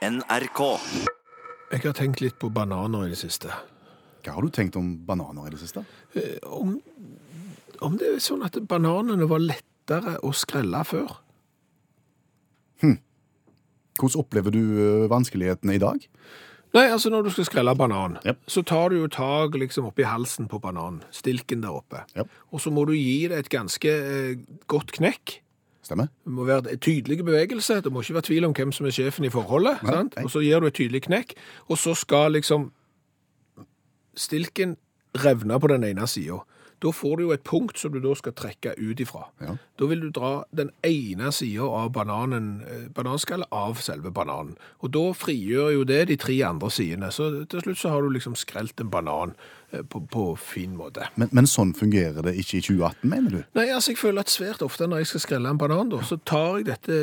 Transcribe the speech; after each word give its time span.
NRK. 0.00 0.60
Jeg 1.70 1.82
har 1.84 1.92
tenkt 1.96 2.22
litt 2.24 2.38
på 2.40 2.48
bananer 2.52 3.04
i 3.04 3.10
det 3.12 3.18
siste. 3.20 3.52
Hva 4.24 4.32
har 4.36 4.44
du 4.46 4.52
tenkt 4.52 4.76
om 4.80 4.94
bananer 5.06 5.48
i 5.48 5.52
det 5.52 5.60
siste? 5.60 5.82
Eh, 6.16 6.38
Om, 6.48 6.78
om 7.84 7.98
det 8.00 8.14
er 8.14 8.22
sånn 8.24 8.44
at 8.46 8.56
bananene 8.68 9.28
var 9.28 9.42
lettere 9.44 10.16
å 10.24 10.32
skrelle 10.36 10.80
før? 10.88 11.18
Hvordan 14.00 14.22
opplever 14.22 14.54
du 14.54 14.60
ø, 14.80 14.84
vanskelighetene 15.12 15.74
i 15.76 15.80
dag? 15.82 16.04
Nei, 16.72 16.86
altså 16.88 17.10
når 17.12 17.26
du 17.26 17.34
skal 17.34 17.44
skrelle 17.50 17.74
banan, 17.76 18.14
Yep. 18.24 18.38
så 18.48 18.62
tar 18.64 18.88
du 18.88 18.96
jo 19.02 19.08
tag 19.12 19.58
liksom 19.60 19.90
oppi 19.90 20.06
halsen 20.08 20.48
på 20.48 20.56
bananen, 20.62 21.02
stilken 21.12 21.60
der 21.60 21.74
oppe. 21.76 22.06
Yep. 22.16 22.30
Og 22.56 22.62
så 22.64 22.72
må 22.72 22.86
du 22.88 22.94
gi 22.96 23.26
det 23.28 23.42
et 23.42 23.50
ganske 23.52 23.92
eh, 23.92 24.38
godt 24.72 24.94
knekk. 24.96 25.34
Stemmer? 25.82 26.06
Det 26.24 26.32
må 26.36 26.44
være 26.44 26.72
en 26.74 26.78
tydelig 26.78 27.24
bevegelse, 27.24 27.80
det 27.80 27.92
må 27.92 28.02
ikke 28.04 28.14
være 28.18 28.26
tvil 28.28 28.44
om 28.44 28.52
hvem 28.52 28.72
som 28.72 28.86
er 28.86 28.90
sjefen 28.92 29.24
i 29.24 29.30
forholdet, 29.32 29.78
Nei, 29.82 29.92
sant? 29.94 30.16
nei. 30.16 30.24
Og 30.24 30.30
så 30.30 30.42
gir 30.44 30.60
du 30.60 30.66
et 30.68 30.74
tydelig 30.76 31.02
knekk, 31.06 31.32
og 31.68 31.78
så 31.80 31.94
skal 31.96 32.32
liksom 32.36 32.68
stilken 34.16 34.76
revne 35.24 35.60
på 35.60 35.66
den 35.72 35.84
ene 35.84 36.06
siden. 36.06 36.40
Da 36.80 36.88
får 36.96 37.16
du 37.18 37.22
jo 37.26 37.32
et 37.34 37.42
punkt 37.44 37.76
som 37.78 37.92
du 37.92 37.98
da 38.00 38.14
skal 38.16 38.32
trekke 38.32 38.72
ut 38.78 39.00
ifra. 39.04 39.26
Ja. 39.44 39.54
Da 39.78 39.86
vil 39.90 40.00
du 40.00 40.08
dra 40.16 40.44
den 40.56 40.70
ene 40.86 41.28
siden 41.36 41.66
av 41.68 41.90
bananen, 41.92 42.62
eh, 42.64 42.86
bananskallet 42.96 43.50
av 43.52 43.74
selve 43.84 44.08
bananen. 44.16 44.54
Og 44.80 44.90
da 44.96 45.02
frigjør 45.12 45.74
jo 45.74 45.84
det 45.84 46.06
de 46.08 46.16
tre 46.16 46.38
andre 46.48 46.70
sidene. 46.72 47.10
Så 47.12 47.30
til 47.52 47.60
slutt 47.66 47.78
så 47.82 47.92
har 47.92 48.00
du 48.02 48.08
liksom 48.14 48.34
skrelt 48.40 48.80
en 48.80 48.88
banan 48.90 49.34
eh, 49.72 49.82
på, 49.82 50.00
på 50.08 50.24
fin 50.40 50.72
måte. 50.78 51.04
Men, 51.20 51.28
men 51.36 51.44
sånn 51.52 51.74
fungerer 51.76 52.24
det 52.24 52.32
ikke 52.40 52.62
i 52.62 52.64
2018, 52.70 53.04
mener 53.12 53.30
du? 53.36 53.40
Nei, 53.60 53.68
altså 53.76 53.92
jeg 53.92 54.00
føler 54.00 54.24
at 54.24 54.32
svært 54.32 54.64
ofte 54.64 54.88
når 54.88 55.04
jeg 55.04 55.12
skal 55.12 55.26
skrelle 55.26 55.52
en 55.52 55.60
banan, 55.60 55.92
da, 55.92 56.00
så 56.08 56.16
tar 56.24 56.62
jeg 56.62 56.70
dette 56.72 56.98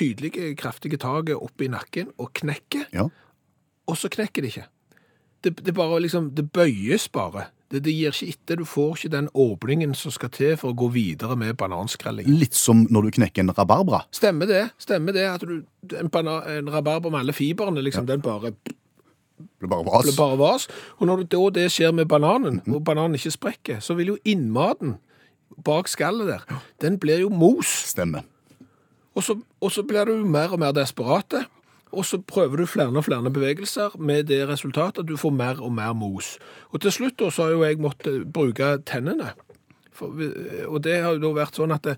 tydelige, 0.00 0.54
kraftige 0.56 0.96
taget 1.00 1.36
opp 1.36 1.60
i 1.60 1.68
nakken 1.68 2.08
og 2.16 2.32
knekker, 2.40 2.88
Ja. 2.96 3.10
og 3.86 3.96
så 4.00 4.08
knekker 4.08 4.42
det 4.48 4.54
ikke. 4.56 4.66
Det, 5.44 5.56
det 5.64 5.72
bare 5.76 6.00
liksom, 6.00 6.32
det 6.36 6.48
bøyes 6.52 7.08
bare. 7.12 7.50
Det, 7.70 7.84
det 7.86 7.92
gir 7.94 8.10
ikke 8.10 8.32
etter, 8.32 8.58
du 8.58 8.66
får 8.66 8.96
ikke 8.96 9.12
den 9.12 9.28
åpningen 9.38 9.92
som 9.94 10.10
skal 10.10 10.32
til 10.34 10.56
for 10.58 10.72
å 10.72 10.76
gå 10.78 10.88
videre 10.90 11.36
med 11.38 11.54
bananskrelling. 11.60 12.26
Litt 12.40 12.56
som 12.58 12.82
når 12.90 13.06
du 13.06 13.10
knekker 13.20 13.44
en 13.44 13.52
rabarbra. 13.54 14.00
Stemmer 14.14 14.50
det, 14.50 14.64
stemmer 14.82 15.14
det 15.14 15.26
at 15.30 15.44
du, 15.46 15.60
en, 15.94 16.10
bana, 16.10 16.40
en 16.50 16.70
rabarber 16.74 17.14
med 17.14 17.22
alle 17.22 17.34
fibrene, 17.36 17.84
liksom, 17.86 18.08
den 18.10 18.24
bare 18.24 18.50
Det 18.58 19.68
bare 19.70 19.86
vas. 19.86 20.02
blir 20.02 20.16
bare 20.18 20.40
vas. 20.40 20.66
Og 20.98 21.06
når 21.06 21.22
det, 21.30 21.38
det 21.60 21.68
skjer 21.70 21.94
med 21.94 22.10
bananen, 22.10 22.58
og 22.66 22.82
bananen 22.84 23.14
ikke 23.14 23.36
sprekker, 23.36 23.78
så 23.80 23.94
vil 23.94 24.16
jo 24.16 24.18
innmaten 24.26 24.96
bak 25.64 25.88
skallet 25.88 26.26
der, 26.26 26.60
den 26.82 26.98
blir 26.98 27.22
jo 27.22 27.30
mos. 27.30 27.70
Stemmer. 27.94 28.26
Og 29.14 29.22
så, 29.26 29.38
og 29.60 29.72
så 29.72 29.82
blir 29.86 30.10
du 30.10 30.26
mer 30.26 30.50
og 30.54 30.58
mer 30.62 30.74
desperate, 30.74 31.44
og 31.92 32.04
så 32.06 32.20
prøver 32.22 32.56
du 32.62 32.66
flere 32.70 32.94
og 32.96 33.04
flere 33.04 33.30
bevegelser 33.34 33.96
med 33.98 34.28
det 34.30 34.44
resultatet 34.48 35.02
at 35.02 35.08
du 35.08 35.16
får 35.18 35.32
mer 35.34 35.60
og 35.62 35.72
mer 35.74 35.92
mos. 35.92 36.36
Og 36.70 36.80
til 36.84 36.92
slutt 36.94 37.18
da, 37.18 37.30
så 37.30 37.48
har 37.48 37.50
jo 37.56 37.64
jeg 37.66 37.80
måttet 37.82 38.28
bruke 38.32 38.76
tennene. 38.86 39.32
For, 39.92 40.14
og 40.68 40.78
det 40.84 41.00
har 41.02 41.16
jo 41.16 41.22
da 41.26 41.32
vært 41.42 41.58
sånn 41.58 41.74
at 41.74 41.82
det, 41.88 41.96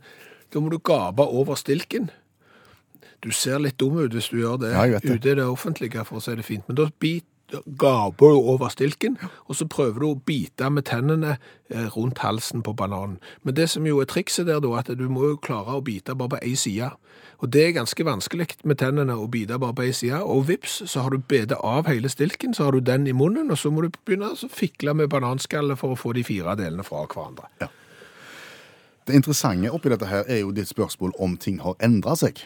da 0.52 0.60
må 0.60 0.72
du 0.72 0.78
gape 0.78 1.22
over 1.24 1.54
stilken. 1.60 2.10
Du 3.22 3.30
ser 3.30 3.60
litt 3.62 3.76
dum 3.78 4.00
ut 4.00 4.12
hvis 4.16 4.30
du 4.32 4.40
gjør 4.40 4.56
det, 4.64 4.72
Ja, 4.72 4.86
det. 4.98 5.04
ute 5.04 5.30
i 5.30 5.36
det 5.38 5.44
offentlige, 5.46 6.02
for 6.08 6.18
å 6.18 6.24
si 6.24 6.34
det 6.34 6.44
fint. 6.44 6.64
Men 6.68 6.80
da 6.80 6.88
bit, 6.98 7.24
gaper 7.78 8.32
du 8.32 8.48
over 8.52 8.68
stilken, 8.72 9.18
og 9.46 9.56
så 9.58 9.66
prøver 9.68 10.00
du 10.00 10.06
å 10.08 10.20
bite 10.26 10.70
med 10.70 10.86
tennene 10.88 11.36
eh, 11.70 11.88
rundt 11.96 12.22
halsen 12.24 12.62
på 12.64 12.74
bananen. 12.78 13.18
Men 13.42 13.56
det 13.58 13.68
som 13.72 13.86
jo 13.86 14.00
er 14.00 14.08
trikset 14.10 14.48
der, 14.48 14.62
da, 14.64 14.72
at 14.78 14.92
du 14.98 15.08
må 15.12 15.32
jo 15.32 15.40
klare 15.42 15.78
å 15.78 15.84
bite 15.84 16.16
bare 16.18 16.36
på 16.36 16.42
én 16.48 16.58
side. 16.58 16.92
Og 17.42 17.50
det 17.50 17.62
er 17.66 17.74
ganske 17.74 18.04
vanskelig 18.06 18.46
med 18.64 18.78
tennene 18.78 19.16
å 19.18 19.26
bite 19.30 19.58
bare 19.58 19.74
på 19.74 19.88
én 19.88 19.96
side. 19.96 20.22
Og 20.22 20.46
vips, 20.48 20.82
så 20.86 21.02
har 21.02 21.10
du 21.10 21.18
bedet 21.18 21.58
av 21.58 21.90
hele 21.90 22.10
stilken, 22.12 22.54
så 22.54 22.68
har 22.68 22.76
du 22.76 22.80
den 22.80 23.06
i 23.10 23.14
munnen, 23.16 23.50
og 23.50 23.58
så 23.58 23.70
må 23.74 23.82
du 23.82 23.90
begynne 23.90 24.30
å 24.30 24.50
fikle 24.50 24.94
med 24.94 25.10
bananskallet 25.10 25.80
for 25.80 25.94
å 25.94 25.98
få 25.98 26.14
de 26.16 26.24
fire 26.26 26.54
delene 26.60 26.86
fra 26.86 27.04
hverandre. 27.06 27.50
Det 29.02 29.18
interessante 29.18 29.70
oppi 29.74 29.90
dette 29.90 30.06
her 30.06 30.28
er 30.30 30.44
jo 30.44 30.52
ditt 30.54 30.70
spørsmål 30.70 31.16
om 31.18 31.34
ting 31.36 31.58
har 31.64 31.74
endra 31.82 32.14
seg, 32.18 32.44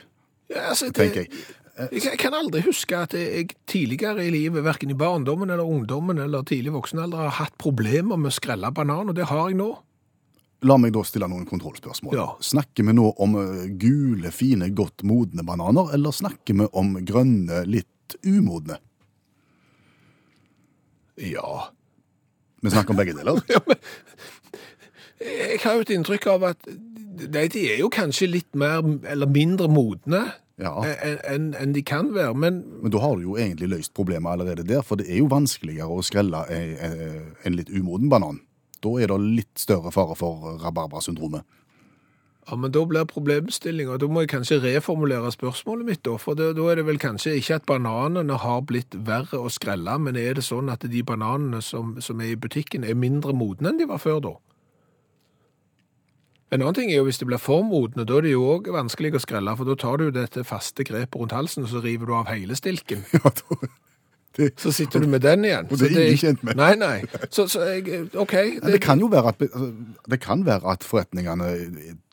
Ja, 0.48 0.68
altså, 0.70 0.92
det, 0.94 1.26
jeg. 1.76 2.16
Kan 2.20 2.36
aldri 2.36 2.62
huske 2.66 2.98
at 2.98 3.14
jeg 3.16 3.50
tidligere 3.68 4.24
i 4.24 4.30
livet, 4.32 4.64
hverken 4.64 4.92
i 4.92 4.98
barndommen 4.98 5.50
eller 5.50 5.66
ungdommen 5.66 6.20
eller 6.22 6.46
tidlig 6.48 6.74
voksen 6.76 7.02
alder, 7.02 7.26
har 7.26 7.36
hatt 7.42 7.58
problemer 7.60 8.18
med 8.20 8.32
å 8.32 8.36
skrelle 8.36 8.70
banan, 8.74 9.12
og 9.12 9.18
det 9.18 9.28
har 9.30 9.50
jeg 9.50 9.58
nå. 9.60 9.70
La 10.66 10.78
meg 10.80 10.94
da 10.96 11.02
stille 11.04 11.28
noen 11.28 11.44
kontrollspørsmål. 11.48 12.16
Ja. 12.16 12.30
Snakker 12.40 12.86
vi 12.88 12.96
nå 12.96 13.10
om 13.22 13.36
gule, 13.80 14.32
fine, 14.32 14.70
godt 14.74 15.04
modne 15.06 15.44
bananer, 15.46 15.92
eller 15.94 16.16
snakker 16.16 16.56
vi 16.56 16.68
om 16.72 16.96
grønne, 17.06 17.62
litt 17.68 18.16
umodne? 18.24 18.80
Ja. 21.20 21.68
Vi 22.64 22.72
snakker 22.72 22.96
om 22.96 23.00
begge 23.00 23.16
deler. 23.16 23.40
Jeg 25.26 25.60
har 25.62 25.78
jo 25.78 25.84
et 25.84 25.92
inntrykk 25.94 26.26
av 26.28 26.42
at 26.50 26.66
nei, 26.68 27.46
de 27.52 27.62
er 27.72 27.78
jo 27.80 27.88
kanskje 27.92 28.28
litt 28.28 28.58
mer 28.58 28.84
eller 29.08 29.30
mindre 29.32 29.68
modne 29.72 30.26
Ja. 30.56 30.72
enn 31.04 31.18
en, 31.28 31.50
en 31.60 31.72
de 31.76 31.82
kan 31.84 32.14
være, 32.14 32.32
men 32.34 32.62
Men 32.82 32.90
da 32.94 33.00
har 33.02 33.16
du 33.16 33.26
jo 33.26 33.36
egentlig 33.36 33.68
løst 33.68 33.92
problemet 33.94 34.32
allerede 34.32 34.64
der, 34.64 34.80
for 34.82 34.96
det 34.96 35.10
er 35.10 35.20
jo 35.20 35.28
vanskeligere 35.28 35.92
å 35.92 36.04
skrelle 36.04 36.46
en, 36.48 37.34
en 37.44 37.58
litt 37.58 37.68
umoden 37.68 38.08
banan. 38.08 38.40
Da 38.80 38.94
er 39.00 39.12
det 39.12 39.20
litt 39.20 39.60
større 39.60 39.92
fare 39.92 40.16
for 40.16 40.56
rabarbrasyndromet. 40.62 41.44
Ja, 42.46 42.54
men 42.54 42.70
da 42.70 42.84
blir 42.86 43.08
problemstillinga 43.10 43.96
Da 43.98 44.06
må 44.06 44.22
jeg 44.22 44.30
kanskje 44.30 44.60
reformulere 44.62 45.32
spørsmålet 45.34 45.88
mitt, 45.88 46.02
da. 46.06 46.14
For 46.22 46.38
det, 46.38 46.52
da 46.54 46.68
er 46.70 46.78
det 46.78 46.86
vel 46.86 47.00
kanskje 47.02 47.34
ikke 47.40 47.58
at 47.58 47.66
bananene 47.66 48.38
har 48.38 48.60
blitt 48.62 48.94
verre 48.94 49.40
å 49.42 49.50
skrelle, 49.50 49.98
men 49.98 50.16
er 50.16 50.38
det 50.38 50.46
sånn 50.46 50.70
at 50.70 50.86
de 50.86 51.02
bananene 51.02 51.60
som, 51.62 51.96
som 52.00 52.22
er 52.22 52.36
i 52.36 52.38
butikken, 52.38 52.86
er 52.86 52.94
mindre 52.94 53.34
modne 53.34 53.72
enn 53.72 53.80
de 53.82 53.88
var 53.90 53.98
før, 53.98 54.22
da? 54.22 54.34
En 56.54 56.62
annen 56.62 56.76
ting 56.76 56.92
er 56.92 57.00
jo 57.00 57.08
hvis 57.08 57.18
de 57.18 57.26
blir 57.26 57.42
for 57.42 57.64
modne, 57.66 58.04
da 58.06 58.20
er 58.20 58.28
det 58.28 58.36
jo 58.36 58.44
òg 58.52 58.68
vanskelig 58.74 59.16
å 59.18 59.22
skrelle, 59.22 59.56
for 59.58 59.66
da 59.66 59.74
tar 59.82 59.98
du 59.98 60.12
dette 60.14 60.44
faste 60.46 60.86
grepet 60.86 61.18
rundt 61.18 61.34
halsen, 61.34 61.66
og 61.66 61.72
så 61.72 61.82
river 61.82 62.06
du 62.06 62.14
av 62.20 62.30
hele 62.30 62.58
stilken. 62.58 63.02
Ja, 63.16 63.32
da, 63.34 63.66
det, 64.36 64.50
Så 64.60 64.68
sitter 64.76 65.00
du 65.00 65.06
med 65.08 65.22
den 65.24 65.46
igjen. 65.48 65.64
Og 65.72 65.80
det 65.80 65.88
er 65.88 66.10
ingen 66.10 66.18
kjent 66.20 66.42
med. 66.44 66.58
Nei, 66.60 66.74
nei. 66.76 66.98
Så, 67.32 67.46
så 67.48 67.62
jeg, 67.70 68.02
OK. 68.20 68.34
Men 68.60 68.74
det 68.74 68.82
kan 68.84 69.00
jo 69.00 69.08
være 69.08 69.32
at, 69.32 69.40
altså, 69.46 69.70
det 70.12 70.18
kan 70.20 70.42
være 70.44 70.74
at 70.74 70.84
forretningene 70.84 71.48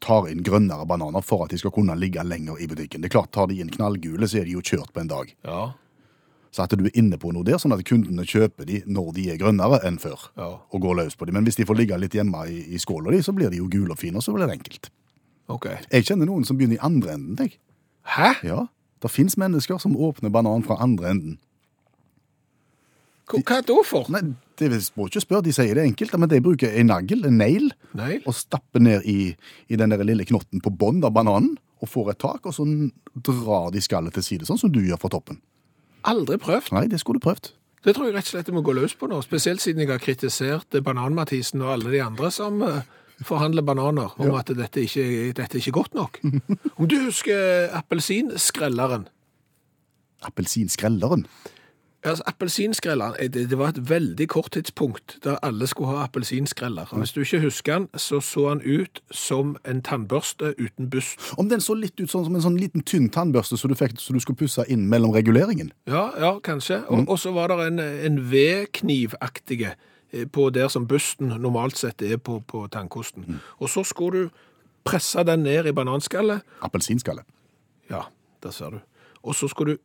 tar 0.01 0.29
inn 0.31 0.39
grønnere 0.47 0.87
bananer 0.87 1.25
for 1.25 1.43
at 1.43 1.51
de 1.51 1.59
skal 1.59 1.73
kunne 1.75 1.97
ligge 1.99 2.23
lenger 2.23 2.63
i 2.63 2.69
butikken. 2.71 3.03
Det 3.03 3.11
er 3.11 3.17
klart, 3.17 3.33
Tar 3.35 3.51
de 3.51 3.59
inn 3.59 3.73
knallgule, 3.75 4.23
så 4.23 4.39
er 4.39 4.47
de 4.47 4.55
jo 4.55 4.63
kjørt 4.63 4.93
på 4.95 5.03
en 5.03 5.11
dag. 5.11 5.35
Ja, 5.43 5.73
Så 6.53 6.61
at 6.67 6.73
du 6.77 6.83
er 6.85 6.93
inne 6.99 7.17
på 7.17 7.31
noe 7.33 7.45
der, 7.47 7.57
sånn 7.57 7.73
at 7.73 7.81
kundene 7.89 8.25
kjøper 8.29 8.67
de 8.69 8.83
når 8.85 9.07
de 9.15 9.23
er 9.33 9.39
grønnere 9.41 9.79
enn 9.87 9.97
før. 10.01 10.27
Ja. 10.37 10.51
Og 10.69 10.83
går 10.83 10.99
løs 11.01 11.15
på 11.17 11.25
de. 11.25 11.33
Men 11.33 11.47
hvis 11.47 11.57
de 11.57 11.65
får 11.65 11.79
ligge 11.79 11.97
litt 11.97 12.13
hjemme 12.13 12.43
i, 12.45 12.59
i 12.75 12.81
skåla 12.81 13.09
di, 13.13 13.23
så 13.25 13.33
blir 13.33 13.49
de 13.49 13.57
jo 13.57 13.69
gule 13.73 13.95
og 13.95 13.97
fine, 13.97 14.19
og 14.21 14.25
så 14.25 14.35
blir 14.35 14.45
det 14.45 14.59
enkelt. 14.59 14.91
OK. 15.49 15.65
Jeg 15.89 16.05
kjenner 16.05 16.29
noen 16.29 16.45
som 16.45 16.59
begynner 16.59 16.77
i 16.77 16.85
andre 16.85 17.15
enden. 17.17 17.39
Jeg. 17.41 17.57
Hæ? 18.13 18.29
Ja, 18.45 18.67
Det 19.03 19.11
fins 19.11 19.35
mennesker 19.35 19.81
som 19.81 19.97
åpner 19.97 20.31
banan 20.31 20.63
fra 20.63 20.77
andre 20.79 21.09
enden. 21.09 21.39
Hva, 23.27 23.39
hva 23.41 23.57
da 23.65 23.75
for? 23.87 24.07
Nei, 24.13 24.21
det 24.59 24.69
må 24.95 25.07
ikke 25.09 25.23
spørre, 25.23 25.43
De 25.43 25.53
sier 25.55 25.75
det 25.75 25.83
enkelt, 25.87 26.13
men 26.19 26.29
de 26.31 26.41
bruker 26.43 26.75
en 26.79 26.91
nagl, 26.91 27.25
en 27.27 27.37
nail, 27.39 27.69
Nei. 27.97 28.19
og 28.27 28.35
stapper 28.35 28.83
ned 28.83 29.07
i, 29.09 29.33
i 29.67 29.79
den 29.79 29.91
der 29.91 30.03
lille 30.05 30.27
knotten 30.27 30.61
på 30.63 30.71
bånn 30.71 31.01
av 31.03 31.15
bananen, 31.15 31.55
og 31.83 31.89
får 31.91 32.13
et 32.13 32.21
tak, 32.23 32.45
og 32.47 32.55
så 32.55 32.63
drar 33.27 33.71
de 33.73 33.81
skallet 33.83 34.15
til 34.15 34.23
side, 34.23 34.47
sånn 34.47 34.59
som 34.61 34.71
du 34.71 34.79
gjør 34.83 35.01
fra 35.01 35.11
toppen. 35.17 35.39
Aldri 36.09 36.37
prøvd. 36.41 36.73
Nei, 36.75 36.87
det 36.91 36.99
skulle 36.99 37.21
du 37.21 37.27
prøvd. 37.27 37.53
Det 37.83 37.95
tror 37.95 38.07
jeg 38.07 38.15
rett 38.15 38.27
og 38.29 38.31
slett 38.31 38.49
jeg 38.49 38.55
må 38.55 38.63
gå 38.63 38.75
løs 38.75 38.93
på 38.95 39.09
nå, 39.11 39.19
spesielt 39.25 39.63
siden 39.63 39.83
jeg 39.83 39.91
har 39.91 39.99
kritisert 39.99 40.77
Banan-Mathisen 40.85 41.63
og 41.65 41.73
alle 41.73 41.91
de 41.91 41.99
andre 42.03 42.29
som 42.31 42.61
eh, 42.63 42.85
forhandler 43.27 43.65
bananer, 43.67 44.13
om 44.23 44.37
at 44.39 44.51
dette 44.55 44.85
ikke, 44.85 45.33
dette 45.35 45.59
er 45.59 45.75
godt 45.75 45.97
nok. 45.97 46.21
Om 46.77 46.87
du 46.87 46.95
husker 47.05 47.67
appelsinskrelleren? 47.75 49.09
Appelsinskrelleren. 50.23 51.27
Altså, 52.03 52.23
appelsinskrelleren, 52.27 53.15
eh, 53.19 53.29
det, 53.31 53.49
det 53.49 53.57
var 53.57 53.67
et 53.67 53.89
veldig 53.89 54.27
kort 54.27 54.51
tidspunkt 54.51 55.17
der 55.23 55.37
alle 55.43 55.67
skulle 55.67 55.89
ha 55.89 56.03
appelsinskreller. 56.03 56.85
Hvis 56.91 57.11
du 57.11 57.21
ikke 57.21 57.39
husker 57.41 57.73
den, 57.73 57.87
så 57.95 58.19
så 58.19 58.49
han 58.49 58.61
ut 58.65 59.01
som 59.11 59.55
en 59.65 59.81
tannbørste 59.81 60.53
uten 60.59 60.89
buss. 60.89 61.15
Om 61.37 61.49
den 61.49 61.61
så 61.61 61.73
litt 61.73 61.99
ut 61.99 62.11
sånn 62.11 62.25
som 62.25 62.35
en 62.35 62.43
sånn 62.43 62.59
liten 62.59 62.83
tynn 62.83 63.07
tannbørste 63.09 63.57
som 63.57 63.71
du, 63.71 63.75
fikk, 63.79 63.95
så 64.03 64.13
du 64.13 64.19
skulle 64.19 64.37
pusse 64.37 64.65
inn 64.67 64.89
mellom 64.91 65.15
reguleringen. 65.15 65.71
Ja, 65.87 66.09
ja, 66.19 66.39
kanskje. 66.43 66.81
Og, 66.89 67.07
og 67.07 67.19
så 67.19 67.31
var 67.31 67.47
det 67.53 67.67
en, 67.67 67.79
en 67.79 68.19
vedknivaktige 68.31 69.75
eh, 70.11 70.27
på 70.27 70.49
der 70.49 70.67
som 70.67 70.87
busten 70.87 71.31
normalt 71.39 71.79
sett 71.79 72.01
er 72.01 72.17
på, 72.17 72.41
på 72.47 72.67
tannkosten. 72.67 73.39
Og 73.59 73.71
så 73.71 73.85
skulle 73.87 74.25
du 74.25 74.43
presse 74.83 75.23
den 75.23 75.47
ned 75.47 75.71
i 75.71 75.71
bananskallet. 75.71 76.43
Appelsinskallet. 76.61 77.23
Ja, 77.89 78.09
der 78.43 78.51
ser 78.51 78.75
du. 78.75 78.83
Og 79.23 79.35
så 79.35 79.47
skulle 79.47 79.77
du 79.77 79.79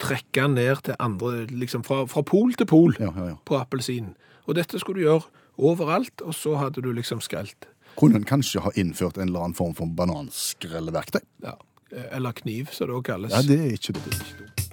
trekke 0.00 0.42
den 0.42 0.56
ned 0.58 0.84
til 0.86 0.96
andre, 0.98 1.46
liksom 1.50 1.84
fra, 1.86 2.04
fra 2.10 2.22
pol 2.26 2.54
til 2.58 2.68
pol 2.70 2.96
ja, 2.98 3.10
ja, 3.16 3.32
ja. 3.32 3.36
på 3.44 3.58
appelsinen. 3.60 4.14
Og 4.48 4.56
dette 4.58 4.80
skulle 4.80 5.02
du 5.02 5.06
gjøre 5.08 5.28
overalt, 5.60 6.24
og 6.24 6.34
så 6.34 6.56
hadde 6.60 6.82
du 6.82 6.92
liksom 6.96 7.20
skrelt. 7.24 7.68
Kunne 8.00 8.20
en 8.20 8.24
kanskje 8.24 8.62
ha 8.64 8.72
innført 8.78 9.18
en 9.18 9.28
eller 9.28 9.44
annen 9.44 9.58
form 9.58 9.74
for 9.76 9.90
bananskrelleverktøy? 9.98 11.22
Ja. 11.44 11.58
Eh, 11.92 12.16
eller 12.16 12.32
kniv, 12.32 12.72
som 12.72 12.88
det 12.88 12.96
òg 12.96 13.06
kalles. 13.10 13.34
Ja, 13.34 13.42
det 13.42 13.60
er 13.60 13.72
ikke 13.76 13.92
det. 13.98 14.02
Er 14.06 14.20
ikke 14.24 14.44
det. 14.44 14.70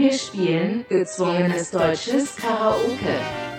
Wir 0.00 0.16
spielen 0.16 0.84
gezwungenes 0.88 1.70
deutsches 1.70 2.34
Karaoke. 2.36 3.49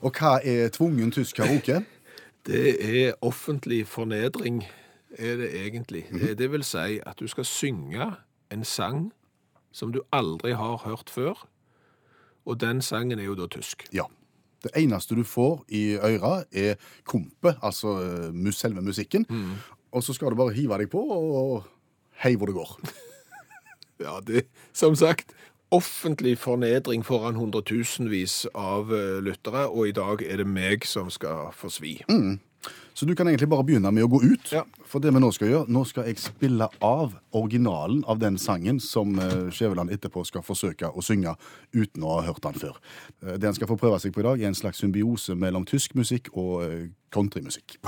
Og 0.00 0.12
hva 0.16 0.38
er 0.44 0.68
tvungen 0.72 1.10
tysk 1.12 1.36
karaoke? 1.40 1.82
Det 2.46 2.76
er 2.80 3.12
offentlig 3.22 3.82
fornedring, 3.86 4.62
er 5.18 5.36
det 5.36 5.50
egentlig. 5.66 6.06
Det- 6.12 6.38
Det 6.38 6.50
vil 6.52 6.64
si 6.64 6.98
at 7.06 7.18
du 7.20 7.26
skal 7.28 7.44
synge 7.44 8.16
en 8.50 8.64
sang 8.64 9.12
som 9.72 9.92
du 9.92 10.00
aldri 10.12 10.52
har 10.56 10.76
hørt 10.84 11.10
før, 11.10 11.46
og 12.46 12.58
den 12.60 12.80
sangen 12.82 13.18
er 13.20 13.24
jo 13.24 13.34
da 13.34 13.46
tysk. 13.46 13.84
Ja. 13.92 14.04
Det 14.62 14.70
eneste 14.76 15.14
du 15.14 15.22
får 15.24 15.64
i 15.68 15.96
øra, 15.96 16.44
er 16.52 16.74
kompe, 17.04 17.54
altså 17.62 17.98
eh, 18.34 18.52
selve 18.52 18.82
musikken. 18.82 19.26
Og 19.92 20.02
så 20.02 20.12
skal 20.14 20.30
du 20.30 20.36
bare 20.36 20.52
hive 20.52 20.78
deg 20.78 20.90
på 20.90 21.00
og 21.00 21.64
hei 22.24 22.34
hvor 22.36 22.46
det 22.46 22.54
går. 22.54 22.80
Ja, 24.00 24.18
det, 24.26 24.46
som 24.72 24.94
sagt, 24.96 25.34
offentlig 25.70 26.36
fornedring 26.38 27.04
foran 27.06 27.38
hundretusenvis 27.38 28.46
av 28.54 28.92
eh, 28.94 29.18
lyttere, 29.24 29.68
og 29.70 29.88
i 29.88 29.96
dag 29.96 30.22
er 30.26 30.42
det 30.42 30.46
meg 30.48 30.86
som 30.88 31.10
skal 31.10 31.50
få 31.56 31.70
svi. 31.72 31.98
Så 32.92 33.06
du 33.06 33.14
kan 33.16 33.28
egentlig 33.30 33.48
bare 33.48 33.64
begynne 33.64 33.88
med 33.94 34.04
å 34.04 34.10
gå 34.10 34.18
ut. 34.26 34.50
Ja. 34.52 34.64
For 34.84 35.00
det 35.00 35.12
vi 35.14 35.20
nå 35.22 35.30
skal 35.32 35.48
gjøre, 35.48 35.70
nå 35.72 35.84
skal 35.88 36.10
jeg 36.10 36.18
spille 36.20 36.66
av 36.84 37.14
originalen 37.38 38.02
av 38.10 38.18
den 38.20 38.36
sangen 38.42 38.80
som 38.82 39.14
eh, 39.22 39.48
Skjæveland 39.54 39.94
etterpå 39.94 40.26
skal 40.28 40.44
forsøke 40.44 40.90
å 40.90 41.04
synge 41.06 41.36
uten 41.72 42.04
å 42.04 42.18
ha 42.18 42.26
hørt 42.26 42.42
den 42.44 42.58
før. 42.60 42.76
Eh, 43.22 43.38
Det 43.38 43.48
han 43.48 43.56
skal 43.56 43.70
få 43.70 43.78
prøve 43.80 44.02
seg 44.02 44.12
på 44.12 44.24
i 44.24 44.26
dag, 44.26 44.42
er 44.42 44.50
en 44.50 44.58
slags 44.58 44.82
symbiose 44.82 45.38
mellom 45.38 45.64
tysk 45.64 45.94
musikk 45.96 46.34
og 46.34 46.90
countrymusikk. 47.14 47.78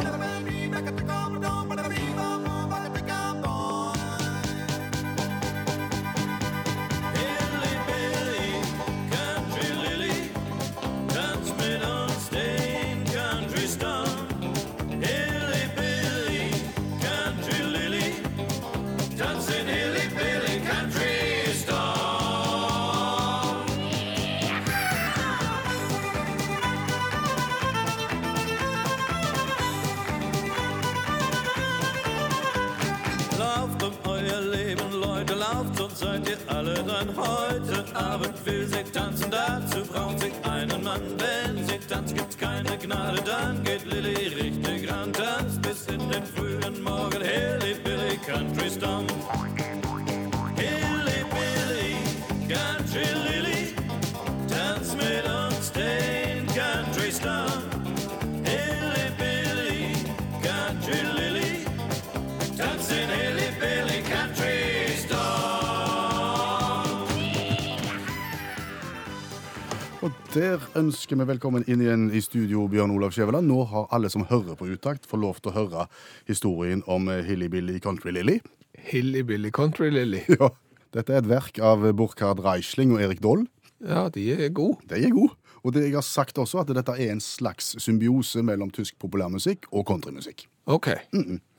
Der 70.32 70.62
ønsker 70.79 71.19
vi 71.20 71.26
velkommen 71.29 71.64
inn 71.69 71.82
igjen 71.84 72.06
i 72.14 72.20
studio, 72.25 72.64
Bjørn 72.70 72.93
Olav 72.94 73.12
Skjæveland. 73.12 73.44
Nå 73.50 73.64
har 73.69 73.88
alle 73.93 74.08
som 74.12 74.25
hører 74.31 74.56
på 74.56 74.69
Utakt, 74.70 75.05
fått 75.08 75.20
lov 75.20 75.40
til 75.43 75.52
å 75.52 75.56
høre 75.56 75.87
historien 76.29 76.81
om 76.88 77.11
Hillybilly 77.11 77.29
Hilly 77.29 77.49
Billy 77.52 77.81
Country 77.84 78.14
Lily. 78.17 78.38
Hilly-billy 78.82 79.50
country 79.50 79.90
lily. 79.90 80.23
Ja. 80.40 80.50
Dette 80.93 81.14
er 81.14 81.23
et 81.23 81.29
verk 81.31 81.56
av 81.64 81.84
Burkhard 81.96 82.43
Reisling 82.44 82.93
og 82.93 83.00
Erik 83.00 83.23
Doll. 83.25 83.46
Ja, 83.81 84.08
de 84.12 84.26
er 84.34 84.52
gode. 84.52 84.82
De 84.90 85.00
er 85.00 85.14
gode. 85.14 85.32
Og 85.62 85.73
det 85.73 85.87
jeg 85.87 85.96
har 85.96 86.05
sagt 86.05 86.40
også, 86.40 86.61
at 86.61 86.73
dette 86.75 86.96
er 86.99 87.14
en 87.14 87.23
slags 87.23 87.73
symbiose 87.81 88.43
mellom 88.44 88.73
tysk 88.75 88.99
populærmusikk 89.00 89.70
og 89.73 89.87
countrymusikk. 89.88 90.46
OK. 90.67 90.93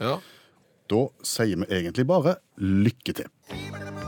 Ja. 0.03 0.17
Da 0.91 1.03
sier 1.25 1.63
vi 1.63 1.69
egentlig 1.81 2.05
bare 2.09 2.37
lykke 2.61 3.21
til. 3.23 4.02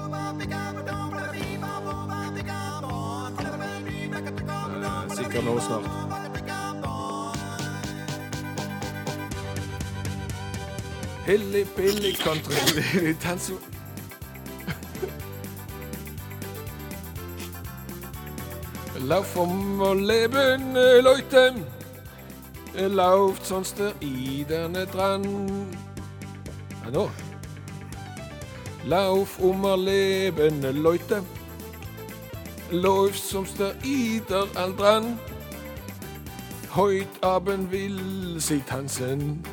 Eh, 5.36 5.42
Sikkert 5.42 5.54
nå 5.54 5.60
snart. 5.60 5.90
Hilly-billy 11.26 12.14
country 12.14 12.56
lily, 12.76 13.16
dans 13.24 13.52
Lauf 19.00 19.36
um 19.38 19.82
og 19.82 19.96
leben, 19.96 20.76
äh, 20.76 21.02
Leute. 21.02 21.54
Lauft 22.74 23.46
sonst 23.46 23.78
der 23.78 23.92
iderne 24.02 24.86
dran. 24.86 25.26
Ja, 26.86 26.92
nå. 26.92 27.10
Lauf 28.86 29.40
um 29.40 29.66
og 29.66 29.80
leben, 29.80 30.62
Leute. 30.62 31.24
Läuft 32.72 33.24
sonst 33.24 33.60
der 33.60 33.76
Ider 33.84 34.48
all 34.56 34.74
dran. 34.74 35.20
Heut 36.76 37.08
Abend 37.22 37.72
will 37.72 38.40
sie 38.40 38.60
tanzen. 38.60 39.44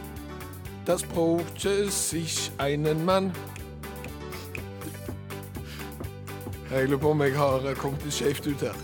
Das 0.85 1.03
brauchte 1.03 1.91
sich 1.91 2.51
einen 2.59 3.05
Mann. 3.05 3.33
Jeg 6.71 6.89
lurer 6.89 7.01
på 7.01 7.11
om 7.11 7.23
jeg 7.23 7.37
har 7.37 7.75
kommet 7.75 8.13
skjevt 8.13 8.47
ut 8.47 8.61
her. 8.61 8.75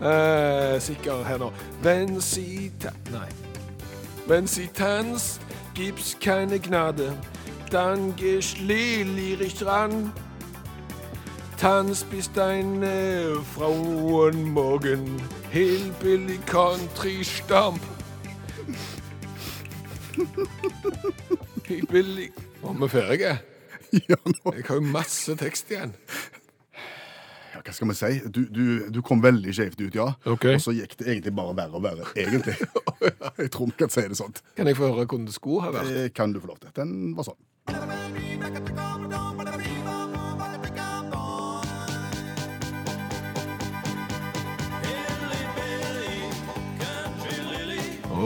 eh, 0.00 0.80
sikker 0.86 1.24
her 1.24 1.38
nå. 1.38 1.52
Wenn 1.82 2.20
sie 2.20 2.72
ta 2.80 2.92
Nei. 3.10 3.28
Wenn 4.26 4.46
sie 4.46 4.68
tanzt, 4.68 5.40
gibt's 5.74 6.16
keine 6.20 6.60
Gnade. 6.60 7.12
Dann 7.70 8.14
gehst 8.16 8.58
lilirig 8.58 9.54
dran. 9.58 10.12
Tanz 10.12 10.25
Fra 11.56 11.82
Frauen 13.54 14.52
morgen 14.52 15.22
Hillbilly 15.50 16.38
Country 16.46 17.24
Stamp. 17.24 17.80
Hillbilly 21.64 22.30
Var 22.62 22.72
vi 22.80 22.88
ferdige? 22.88 23.38
Ja, 24.08 24.16
nå. 24.24 24.52
Jeg 24.56 24.64
har 24.68 24.74
jo 24.74 24.80
masse 24.80 25.36
tekst 25.36 25.70
igjen. 25.70 25.94
Ja, 27.54 27.62
hva 27.64 27.72
skal 27.72 27.88
vi 27.88 27.94
si? 27.96 28.10
Du, 28.28 28.42
du, 28.52 28.64
du 28.92 29.00
kom 29.00 29.22
veldig 29.24 29.54
skjevt 29.56 29.80
ut, 29.80 29.94
ja. 29.96 30.10
Okay. 30.28 30.58
Og 30.58 30.60
så 30.60 30.74
gikk 30.76 30.98
det 31.00 31.08
egentlig 31.08 31.32
bare 31.38 31.56
verre 31.56 31.80
og 31.80 31.86
verre. 31.86 32.04
Egentlig. 32.18 32.58
Jeg 33.40 33.50
tror 33.54 33.70
vi 33.72 33.78
kan 33.80 33.94
si 33.94 34.04
det 34.04 34.18
sånn. 34.18 34.36
Kan 34.58 34.68
jeg 34.68 34.76
få 34.76 34.90
høre 34.90 35.06
hvordan 35.06 35.28
det 35.30 35.36
skulle 35.38 35.64
ha 35.64 35.72
vært? 35.78 35.88
Det 35.94 36.12
kan 36.16 36.36
du 36.36 36.42
få 36.42 36.52
lov 36.52 36.60
til. 36.60 36.74
Den 36.76 37.14
var 37.16 37.30
sånn. 37.30 37.40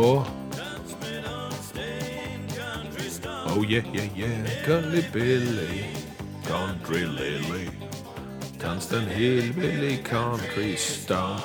Stomp. 0.00 0.26
oh 3.57 3.62
yeah, 3.62 3.85
yeah, 3.92 4.09
yeah. 4.16 4.64
Country 4.64 5.02
Billy, 5.12 5.85
Country 6.45 7.04
Lily. 7.04 7.69
Dans 8.59 8.90
Hillbilly 8.90 10.02
Country 10.02 10.76
Stump. 10.76 11.40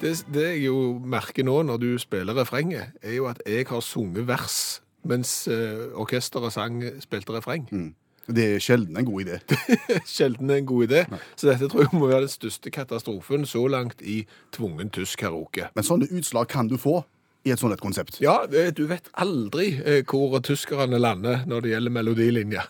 Det, 0.00 0.26
det 0.34 0.42
jeg 0.42 0.66
jo 0.66 1.00
merker 1.02 1.42
nå 1.42 1.62
når 1.62 1.76
du 1.76 1.98
spiller 1.98 2.36
refrenget, 2.36 2.84
er 3.02 3.14
jo 3.16 3.26
at 3.26 3.42
jeg 3.46 3.66
har 3.66 3.80
sunget 3.80 4.28
vers, 4.28 4.82
mens 5.02 5.48
eh, 5.48 5.88
orkesteret 5.94 6.52
sang, 6.52 6.82
spilte 7.00 7.32
refreng. 7.32 7.96
Det 8.26 8.46
er 8.54 8.62
sjelden 8.62 8.96
en 8.98 9.06
god 9.06 9.26
idé. 9.26 9.38
Sjelden 10.16 10.50
en 10.50 10.66
god 10.66 10.88
idé. 10.88 11.02
Så 11.36 11.50
dette 11.50 11.68
tror 11.70 11.84
jeg 11.86 11.92
må 11.94 12.08
være 12.10 12.24
den 12.26 12.32
største 12.32 12.70
katastrofen 12.74 13.46
så 13.46 13.66
langt 13.70 14.02
i 14.02 14.24
tvungen 14.52 14.90
tysk 14.90 15.22
karaoke. 15.22 15.68
Men 15.74 15.86
sånne 15.86 16.10
utslag 16.10 16.48
kan 16.50 16.70
du 16.70 16.76
få 16.80 17.04
i 17.46 17.52
et 17.54 17.62
sånt 17.62 17.76
et 17.76 17.82
konsept. 17.82 18.18
Ja, 18.20 18.40
du 18.50 18.86
vet 18.90 19.06
aldri 19.14 19.76
eh, 19.84 20.02
hvor 20.02 20.40
tyskerne 20.42 20.98
lander 20.98 21.46
når 21.46 21.62
det 21.62 21.76
gjelder 21.76 21.94
melodilinja. 21.94 22.66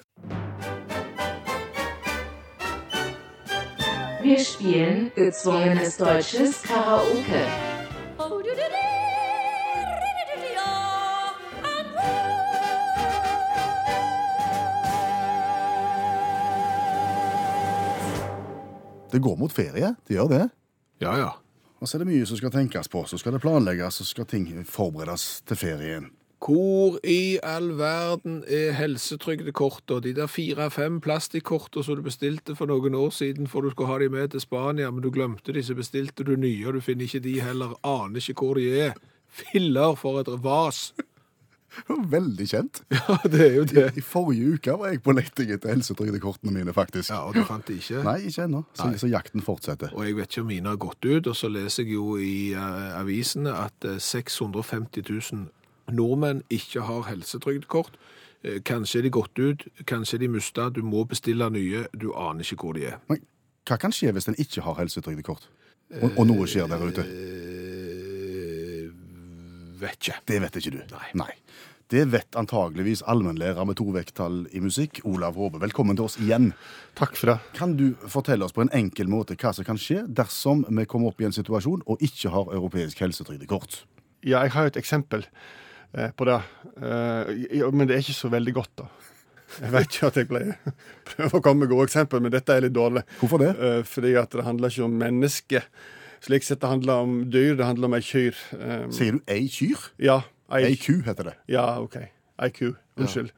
Wir 4.27 4.43
spielen 4.43 5.11
gezwungenes 5.17 5.97
deutsches 5.97 6.61
Karaoke. 6.67 7.76
Det 19.17 19.23
går 19.25 19.37
mot 19.41 19.53
ferie, 19.53 19.95
det 20.05 20.19
gjør 20.19 20.29
det. 20.29 20.45
Ja, 21.01 21.15
ja. 21.17 21.31
Og 21.81 21.89
så 21.89 21.97
er 21.97 22.05
det 22.05 22.11
mye 22.11 22.27
som 22.29 22.37
skal 22.37 22.53
tenkes 22.53 22.91
på, 22.93 23.01
så 23.09 23.17
skal 23.17 23.33
det 23.33 23.41
planlegges, 23.41 24.03
så 24.03 24.05
skal 24.05 24.29
ting 24.29 24.45
forberedes 24.69 25.41
til 25.49 25.57
ferien. 25.57 26.11
Hvor 26.37 26.99
i 27.01 27.39
all 27.41 27.71
verden 27.79 28.43
er 28.45 28.75
helsetrygdekortene? 28.77 30.03
de 30.05 30.13
der 30.21 30.29
fire-fem 30.29 31.01
plastikkortene 31.01 31.85
som 31.85 31.97
du 31.97 32.03
bestilte 32.05 32.55
for 32.55 32.69
noen 32.69 32.95
år 32.95 33.11
siden 33.11 33.49
for 33.49 33.65
du 33.65 33.73
skulle 33.73 33.89
ha 33.89 33.99
de 33.99 34.11
med 34.13 34.29
til 34.29 34.45
Spania, 34.45 34.91
men 34.91 35.03
du 35.03 35.11
glemte 35.11 35.53
de, 35.53 35.65
så 35.65 35.75
bestilte 35.75 36.25
du 36.25 36.37
nye, 36.37 36.67
og 36.69 36.77
du 36.77 36.81
finner 36.85 37.09
ikke 37.09 37.25
de 37.25 37.41
heller, 37.41 37.73
aner 37.83 38.21
ikke 38.21 38.37
hvor 38.37 38.61
de 38.61 38.69
er. 38.91 38.93
Filler 39.33 39.97
for 39.97 40.21
et 40.21 40.29
vas. 40.45 40.93
Veldig 41.87 42.47
kjent. 42.51 42.83
Ja, 42.97 43.17
det 43.31 43.41
er 43.45 43.55
jo 43.55 43.65
det. 43.69 43.85
I 43.99 44.03
forrige 44.03 44.57
uke 44.57 44.77
var 44.81 44.93
jeg 44.93 45.03
på 45.05 45.15
letting 45.15 45.53
etter 45.55 45.73
helsetrygdekortene 45.75 46.55
mine, 46.55 46.73
faktisk. 46.75 47.11
Ja, 47.13 47.23
og 47.29 47.37
du 47.37 47.45
fant 47.47 47.69
de 47.69 47.77
ikke? 47.79 48.03
Nei, 48.07 48.17
ikke 48.31 48.47
ennå. 48.47 48.63
Så, 48.75 48.89
så 49.03 49.11
jakten 49.11 49.45
fortsetter. 49.45 49.93
Og 49.95 50.07
jeg 50.07 50.17
vet 50.19 50.33
ikke 50.33 50.45
om 50.45 50.51
mine 50.51 50.73
har 50.73 50.81
gått 50.83 51.07
ut, 51.07 51.31
og 51.31 51.37
så 51.39 51.51
leser 51.53 51.85
jeg 51.85 51.95
jo 51.99 52.17
i 52.19 52.55
uh, 52.57 52.97
avisene 52.99 53.55
at 53.55 53.87
uh, 53.87 53.99
650 54.03 55.07
000 55.07 55.95
nordmenn 55.95 56.43
ikke 56.51 56.87
har 56.89 57.07
helsetrygdkort. 57.11 57.95
Uh, 58.43 58.59
kanskje 58.67 59.03
er 59.03 59.07
de 59.07 59.15
gått 59.15 59.39
ut, 59.39 59.67
kanskje 59.87 60.19
er 60.19 60.27
de 60.27 60.33
mista, 60.39 60.71
du 60.71 60.83
må 60.87 61.05
bestille 61.07 61.51
nye, 61.55 61.87
du 61.95 62.11
aner 62.15 62.47
ikke 62.47 62.63
hvor 62.65 62.79
de 62.79 62.89
er. 62.91 62.99
Men 63.13 63.23
hva 63.67 63.79
kan 63.83 63.95
skje 63.95 64.13
hvis 64.15 64.29
en 64.31 64.39
ikke 64.39 64.63
har 64.67 64.81
helsetrygdekort? 64.81 65.49
Og, 66.03 66.11
og 66.17 66.25
noe 66.27 66.47
skjer 66.51 66.67
der 66.71 66.83
ute? 66.83 67.03
Eh, 67.07 67.46
vet 69.81 69.99
ikke. 70.01 70.21
Det 70.29 70.43
vet 70.45 70.61
ikke 70.61 70.75
du. 70.77 70.97
Nei. 71.19 71.33
Det 71.87 72.03
vet 72.11 72.35
antageligvis 72.35 73.05
allmennlærer 73.07 73.63
med 73.69 73.77
to 73.79 73.85
vekttall 73.95 74.41
i 74.51 74.59
musikk, 74.59 74.99
Olav 75.07 75.37
Håbe. 75.39 75.61
Velkommen 75.63 75.95
til 75.95 76.09
oss 76.09 76.17
igjen. 76.19 76.49
Takk 76.99 77.15
for 77.15 77.31
det. 77.31 77.37
Kan 77.55 77.77
du 77.79 77.93
fortelle 78.11 78.43
oss 78.43 78.57
på 78.57 78.65
en 78.65 78.73
enkel 78.75 79.07
måte 79.07 79.37
hva 79.39 79.53
som 79.55 79.67
kan 79.69 79.79
skje 79.79 80.03
dersom 80.09 80.65
vi 80.67 80.87
kommer 80.91 81.13
opp 81.13 81.23
i 81.23 81.29
en 81.29 81.37
situasjon 81.37 81.85
og 81.87 82.03
ikke 82.03 82.33
har 82.35 82.51
europeisk 82.57 83.05
helsetrygdekort? 83.05 83.85
Ja, 84.27 84.41
jeg 84.43 84.57
har 84.57 84.67
jo 84.67 84.73
et 84.73 84.81
eksempel 84.81 85.23
eh, 85.95 86.11
på 86.11 86.27
det, 86.27 86.41
eh, 86.83 87.71
men 87.71 87.87
det 87.87 87.95
er 87.95 88.03
ikke 88.03 88.19
så 88.19 88.33
veldig 88.35 88.57
godt, 88.57 88.73
da. 88.83 88.91
Jeg 89.61 89.71
vet 89.77 89.87
ikke 89.87 90.09
at 90.11 90.19
jeg 90.19 90.29
pleier 90.33 90.57
prøver 91.13 91.39
å 91.39 91.43
komme 91.45 91.63
med 91.63 91.71
gode 91.71 91.87
eksempel, 91.87 92.25
men 92.25 92.35
dette 92.35 92.51
er 92.51 92.67
litt 92.67 92.75
dårlig. 92.75 93.05
Hvorfor 93.21 93.45
det? 93.45 93.53
Eh, 93.55 93.79
fordi 93.87 94.17
at 94.19 94.35
det 94.35 94.49
handler 94.49 94.75
ikke 94.75 94.89
om 94.89 94.99
mennesker. 95.05 95.71
Slik 96.25 96.45
sett 96.47 96.61
det 96.61 96.69
handler 96.69 97.05
om 97.05 97.15
dyr, 97.31 97.55
det 97.59 97.65
handler 97.67 97.91
om 97.91 97.95
ei 97.99 98.03
kyr. 98.05 98.35
Um, 98.57 98.91
Sier 98.93 99.13
du 99.19 99.21
ei 99.29 99.47
kyr? 99.53 99.91
ja, 99.99 100.21
ei, 100.53 100.65
Ei 100.73 100.77
ku 100.81 101.01
heter 101.07 101.33
det. 101.33 101.37
Ja, 101.49 101.79
OK. 101.83 101.97
Ei 102.43 102.51
ku. 102.53 102.75
Unnskyld. 102.97 103.29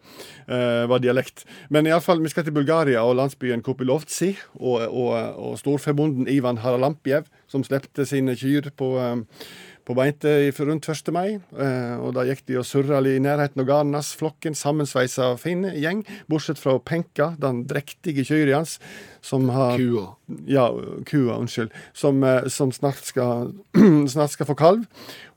Eh, 0.46 0.84
var 0.86 1.00
dialekt. 1.02 1.44
Men 1.70 1.86
iallfall, 1.86 2.20
vi 2.22 2.30
skal 2.30 2.44
til 2.46 2.54
Bulgaria 2.54 3.00
og 3.02 3.16
landsbyen 3.18 3.62
Kopilovtsi. 3.66 4.36
Og, 4.60 4.84
og, 4.86 5.14
og 5.34 5.56
storfebonden 5.58 6.28
Ivan 6.30 6.60
Haralampjev, 6.62 7.26
som 7.50 7.64
slepte 7.66 8.06
sine 8.06 8.36
kyr 8.38 8.70
på, 8.78 8.92
eh, 9.02 9.48
på 9.88 9.96
beite 9.96 10.50
rundt 10.52 10.88
1. 10.88 11.10
mai. 11.16 11.38
Eh, 11.56 11.94
og 11.96 12.12
da 12.16 12.26
gikk 12.28 12.42
de 12.50 12.58
og 12.60 12.66
surra 12.68 13.00
i 13.08 13.16
nærheten 13.24 13.62
av 13.62 13.68
garnas. 13.68 14.10
Flokken 14.18 14.56
sammensveisa 14.58 15.30
fin 15.40 15.64
gjeng, 15.72 16.02
bortsett 16.28 16.60
fra 16.60 16.76
Penka, 16.78 17.30
den 17.40 17.62
drektige 17.68 18.26
kyrne 18.28 18.58
hans, 18.58 18.76
som 19.24 19.48
har 19.54 19.80
Kua. 19.80 20.10
ja, 20.46 20.66
kua, 21.08 21.38
unnskyld. 21.38 21.72
Som, 21.96 22.20
eh, 22.24 22.50
som 22.52 22.72
snart, 22.72 23.00
skal, 23.08 23.54
snart 24.12 24.36
skal 24.36 24.50
få 24.50 24.58
kalv. 24.58 24.84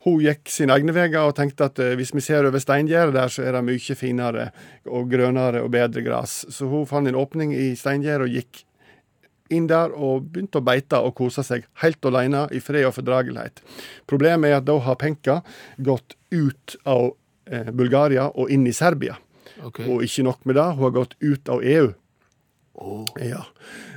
Hun 0.04 0.20
gikk 0.20 0.50
sine 0.50 0.76
egne 0.76 0.92
veier 0.92 1.22
og 1.22 1.36
tenkte 1.38 1.70
at 1.70 1.80
eh, 1.80 1.94
hvis 1.96 2.12
vi 2.12 2.20
ser 2.20 2.44
over 2.44 2.60
steingjerdet 2.60 3.16
der, 3.16 3.32
så 3.32 3.46
er 3.46 3.56
det 3.56 3.64
mye 3.70 3.96
finere 3.96 4.50
og 4.84 5.08
grønnere 5.08 5.64
og 5.64 5.72
bedre 5.72 6.04
gress. 6.04 6.42
Så 6.52 6.68
hun 6.68 6.84
fant 6.90 7.08
en 7.08 7.16
åpning 7.16 7.56
i 7.56 7.72
steingjerdet 7.78 8.28
og 8.28 8.36
gikk 8.36 8.66
inn 9.54 9.68
der 9.70 9.94
og 9.94 10.28
begynte 10.32 10.60
å 10.60 10.66
beite 10.66 11.00
og 11.02 11.14
kose 11.18 11.44
seg 11.46 11.66
helt 11.82 12.04
alene 12.08 12.46
i 12.52 12.60
fred 12.64 12.88
og 12.88 12.96
fordragelighet. 12.98 13.62
Problemet 14.10 14.50
er 14.50 14.60
at 14.60 14.68
da 14.68 14.78
har 14.86 15.00
Penka 15.00 15.40
gått 15.78 16.16
ut 16.32 16.76
av 16.88 17.12
eh, 17.50 17.70
Bulgaria 17.72 18.28
og 18.32 18.52
inn 18.52 18.66
i 18.66 18.76
Serbia. 18.76 19.18
Okay. 19.62 19.86
Og 19.86 20.06
ikke 20.06 20.26
nok 20.26 20.46
med 20.48 20.58
det, 20.58 20.70
hun 20.76 20.88
har 20.88 20.96
gått 21.02 21.18
ut 21.20 21.52
av 21.52 21.62
EU. 21.62 21.92
Ja. 23.20 23.44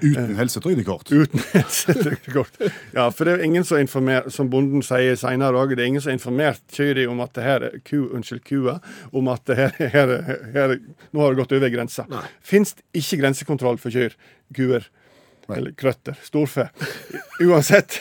Uten 0.01 0.35
helsetrygdekort. 0.35 1.11
Uten 1.11 1.39
helsetrygdekort. 1.53 2.59
Ja, 2.93 3.07
for 3.11 3.25
det 3.25 3.37
er 3.37 3.45
ingen 3.47 3.65
som 3.65 3.79
informerer, 3.79 4.29
som 4.29 4.49
bonden 4.51 4.83
sier 4.85 5.15
senere 5.19 5.57
òg, 5.57 5.73
det 5.75 5.85
er 5.85 5.89
ingen 5.93 6.03
som 6.03 6.11
har 6.11 6.19
informert 6.19 6.61
Kyri 6.75 7.07
om 7.09 7.23
at 7.23 7.33
det 7.37 7.45
her 7.45 7.65
er 7.69 7.79
ku, 7.87 8.03
unnskyld, 8.13 8.43
kua, 8.45 8.77
om 9.15 9.31
at 9.31 9.45
det 9.49 9.57
her, 9.61 9.79
her, 9.95 10.13
her 10.53 10.75
nå 10.75 11.23
har 11.23 11.33
det 11.33 11.41
gått 11.41 11.55
over 11.57 11.73
grensa. 11.73 12.05
Fins 12.43 12.75
ikke 12.93 13.23
grensekontroll 13.23 13.81
for 13.81 13.95
kyr, 13.95 14.17
kuer 14.55 14.85
eller 15.53 15.75
krøtter, 15.77 16.17
storfe. 16.25 16.69
Uansett, 17.43 17.99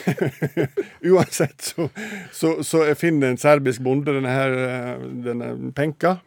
uansett 1.11 1.61
så, 1.73 1.89
så, 2.33 2.57
så 2.65 2.85
finner 2.99 3.33
en 3.33 3.41
serbisk 3.41 3.83
bonde 3.85 4.15
denne 4.15 4.33
her, 4.33 4.55
eh, 4.69 5.09
denne 5.27 5.51
penka, 5.77 6.19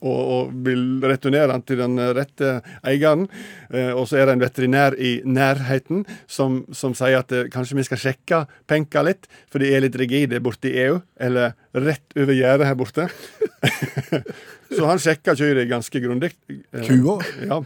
og, 0.00 0.20
og 0.20 0.52
vil 0.64 0.84
returnere 1.04 1.50
den 1.52 1.64
til 1.68 1.80
den 1.82 1.98
rette 2.16 2.52
eieren. 2.86 3.26
Eh, 3.72 3.92
og 3.92 4.06
så 4.08 4.20
er 4.20 4.28
det 4.28 4.36
en 4.36 4.44
veterinær 4.44 4.96
i 4.96 5.12
nærheten 5.24 6.04
som, 6.30 6.62
som 6.76 6.94
sier 6.96 7.20
at 7.20 7.34
eh, 7.36 7.48
kanskje 7.52 7.78
vi 7.80 7.86
skal 7.88 8.02
sjekke 8.04 8.44
penka 8.70 9.04
litt, 9.06 9.28
for 9.52 9.62
de 9.62 9.72
er 9.74 9.84
litt 9.84 9.98
rigide 10.00 10.40
borte 10.44 10.70
i 10.70 10.76
EU, 10.86 11.00
eller 11.20 11.54
rett 11.76 12.16
over 12.16 12.36
gjerdet 12.36 12.70
her 12.70 12.78
borte. 12.80 13.08
så 14.76 14.88
han 14.88 15.02
sjekka 15.02 15.36
kyret 15.38 15.70
ganske 15.70 16.02
grundig. 16.02 16.32
Eh, 16.48 16.88
Kua? 16.88 17.20
Ja. 17.44 17.60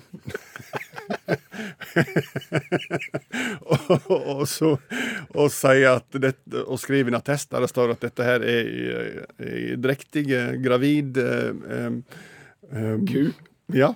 Og, 3.73 4.11
og, 4.11 4.45
så, 4.49 4.75
og 5.35 5.51
sier 5.53 5.99
at 5.99 6.19
dette, 6.21 6.63
og 6.65 6.81
skriver 6.83 7.13
en 7.13 7.19
attest 7.21 7.51
der 7.53 7.65
det 7.65 7.71
står 7.73 7.95
at 7.95 8.07
dette 8.07 8.27
her 8.27 8.41
er 8.45 8.71
i, 8.71 8.87
i 9.73 9.77
drektig, 9.81 10.25
gravid 10.65 11.21
um, 11.21 12.01
eh, 12.71 12.97
Ku? 13.09 13.23
Ja. 13.75 13.95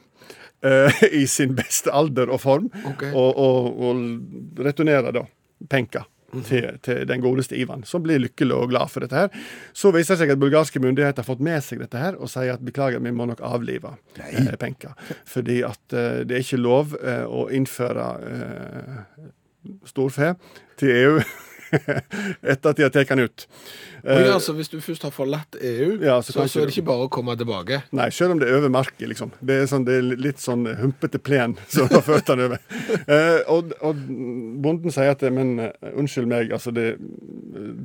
Eh, 0.65 1.03
I 1.23 1.27
sin 1.31 1.55
beste 1.59 1.93
alder 1.95 2.31
og 2.35 2.41
form. 2.43 2.71
Okay. 2.93 3.13
Og, 3.15 3.39
og, 3.39 3.83
og 3.89 4.65
returnerer 4.65 5.15
da 5.15 5.25
penka. 5.71 6.05
Til, 6.29 6.75
til 6.85 7.07
den 7.09 7.23
godeste 7.25 7.57
Ivan, 7.57 7.87
som 7.89 8.03
blir 8.05 8.21
lykkelig 8.21 8.53
og 8.53 8.69
glad 8.69 8.91
for 8.93 9.01
dette. 9.01 9.17
her. 9.17 9.47
Så 9.73 9.89
viser 9.95 10.13
det 10.13 10.21
seg 10.21 10.33
at 10.35 10.41
bulgarske 10.43 10.83
myndigheter 10.85 11.23
har 11.23 11.29
fått 11.29 11.41
med 11.41 11.65
seg 11.65 11.81
dette 11.81 12.03
her 12.03 12.19
og 12.21 12.29
sier 12.29 12.53
at 12.53 12.65
beklager, 12.65 13.01
vi 13.01 13.15
må 13.17 13.25
nok 13.31 13.41
avlive 13.41 13.95
eh, 14.21 14.53
penka. 14.61 14.93
Fordi 15.25 15.63
at 15.65 15.97
eh, 15.97 16.21
det 16.29 16.37
er 16.37 16.45
ikke 16.45 16.61
lov 16.61 16.93
eh, 17.01 17.25
å 17.25 17.47
innføre 17.49 18.09
eh, 18.29 19.29
storfe 19.89 20.35
til 20.77 20.93
EU 20.99 21.21
etter 22.53 22.71
at 22.71 22.77
de 22.77 22.87
har 22.87 22.95
tatt 22.95 23.15
den 23.15 23.27
ut. 23.27 23.47
Og 24.05 24.19
Eh, 24.19 24.27
ja, 24.27 24.35
altså, 24.35 24.53
hvis 24.57 24.71
du 24.71 24.79
først 24.81 25.03
har 25.03 25.11
forlatt 25.13 25.57
EU, 25.61 25.99
Ja, 26.03 26.21
så 26.23 26.33
så, 26.33 26.47
så, 26.49 26.61
er 26.61 26.69
det 26.69 26.77
ikke 26.77 26.87
bare 26.89 27.09
å 27.09 27.11
komme 27.13 27.35
tilbake. 27.37 27.83
Nei, 27.93 28.09
selv 28.15 28.35
om 28.35 28.41
det 28.41 28.49
er 28.49 28.57
over 28.57 28.71
marka, 28.73 29.07
liksom. 29.11 29.33
Det 29.41 29.57
er, 29.63 29.67
sånn, 29.71 29.85
det 29.89 29.99
er 29.99 30.07
litt 30.23 30.41
sånn 30.43 30.65
humpete 30.79 31.19
plen 31.19 31.57
som 31.73 31.91
har 31.91 32.05
ført 32.07 32.31
den 32.31 32.45
over. 32.47 32.63
Eh, 33.05 33.41
og, 33.51 33.75
og 33.85 34.01
bonden 34.63 34.95
sier 34.95 35.13
at 35.13 35.25
men 35.35 35.59
eh, 35.67 35.91
unnskyld 35.93 36.31
meg, 36.31 36.53
altså 36.55 36.73
det, 36.75 36.87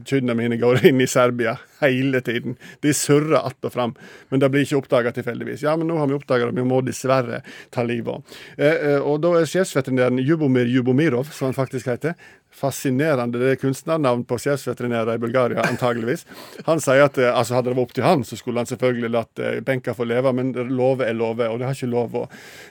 kyrne 0.08 0.36
mine 0.38 0.60
går 0.62 0.86
inn 0.90 1.02
i 1.02 1.10
Serbia 1.10 1.58
hele 1.82 2.22
tiden. 2.24 2.56
De 2.86 2.94
surrer 2.94 3.42
att 3.42 3.66
og 3.66 3.74
fram, 3.74 3.96
men 4.30 4.40
det 4.40 4.50
blir 4.54 4.64
ikke 4.64 4.80
oppdaga 4.84 5.12
tilfeldigvis. 5.16 5.66
Ja, 5.66 5.76
men 5.78 5.90
nå 5.90 5.98
har 5.98 6.08
vi 6.08 6.18
oppdaga 6.18 6.48
det, 6.50 6.56
vi 6.60 6.68
må 6.68 6.82
dessverre 6.86 7.42
ta 7.74 7.84
livet 7.88 8.14
av. 8.14 8.40
Eh, 8.58 8.78
eh, 8.94 9.00
og 9.02 9.20
da 9.24 9.34
er 9.40 9.50
sjefsveterinæren 9.50 10.22
Jubomir 10.24 10.70
Jubomirov, 10.70 11.34
som 11.34 11.50
han 11.50 11.58
faktisk 11.58 11.90
heter, 11.92 12.16
fascinerende 12.54 13.42
det 13.42 13.52
er 13.52 13.62
kunstnernavn 13.62 14.24
på 14.30 14.38
sjefsveterinærer 14.42 15.18
i 15.18 15.22
Bulgaria, 15.22 15.66
antageligvis. 15.68 16.26
Han 16.68 16.82
sier 16.84 17.08
at 17.08 17.20
eh, 17.20 17.32
altså, 17.34 17.58
hadde 17.58 17.72
det 17.72 17.78
vært 17.78 17.88
opp 17.88 17.96
til 17.98 18.08
han, 18.08 18.26
så 18.28 18.40
skulle 18.40 18.64
han 18.64 18.70
selvfølgelig 18.70 19.14
latt 19.14 19.44
eh, 19.44 19.62
Benka 19.66 19.96
få 19.98 20.08
leve, 20.10 20.34
men 20.36 20.54
love 20.72 21.08
er 21.08 21.18
love, 21.18 21.50
og 21.50 21.60
det 21.60 21.70
har 21.70 21.78
ikke 21.78 21.94
lov 21.94 22.20
å 22.24 22.28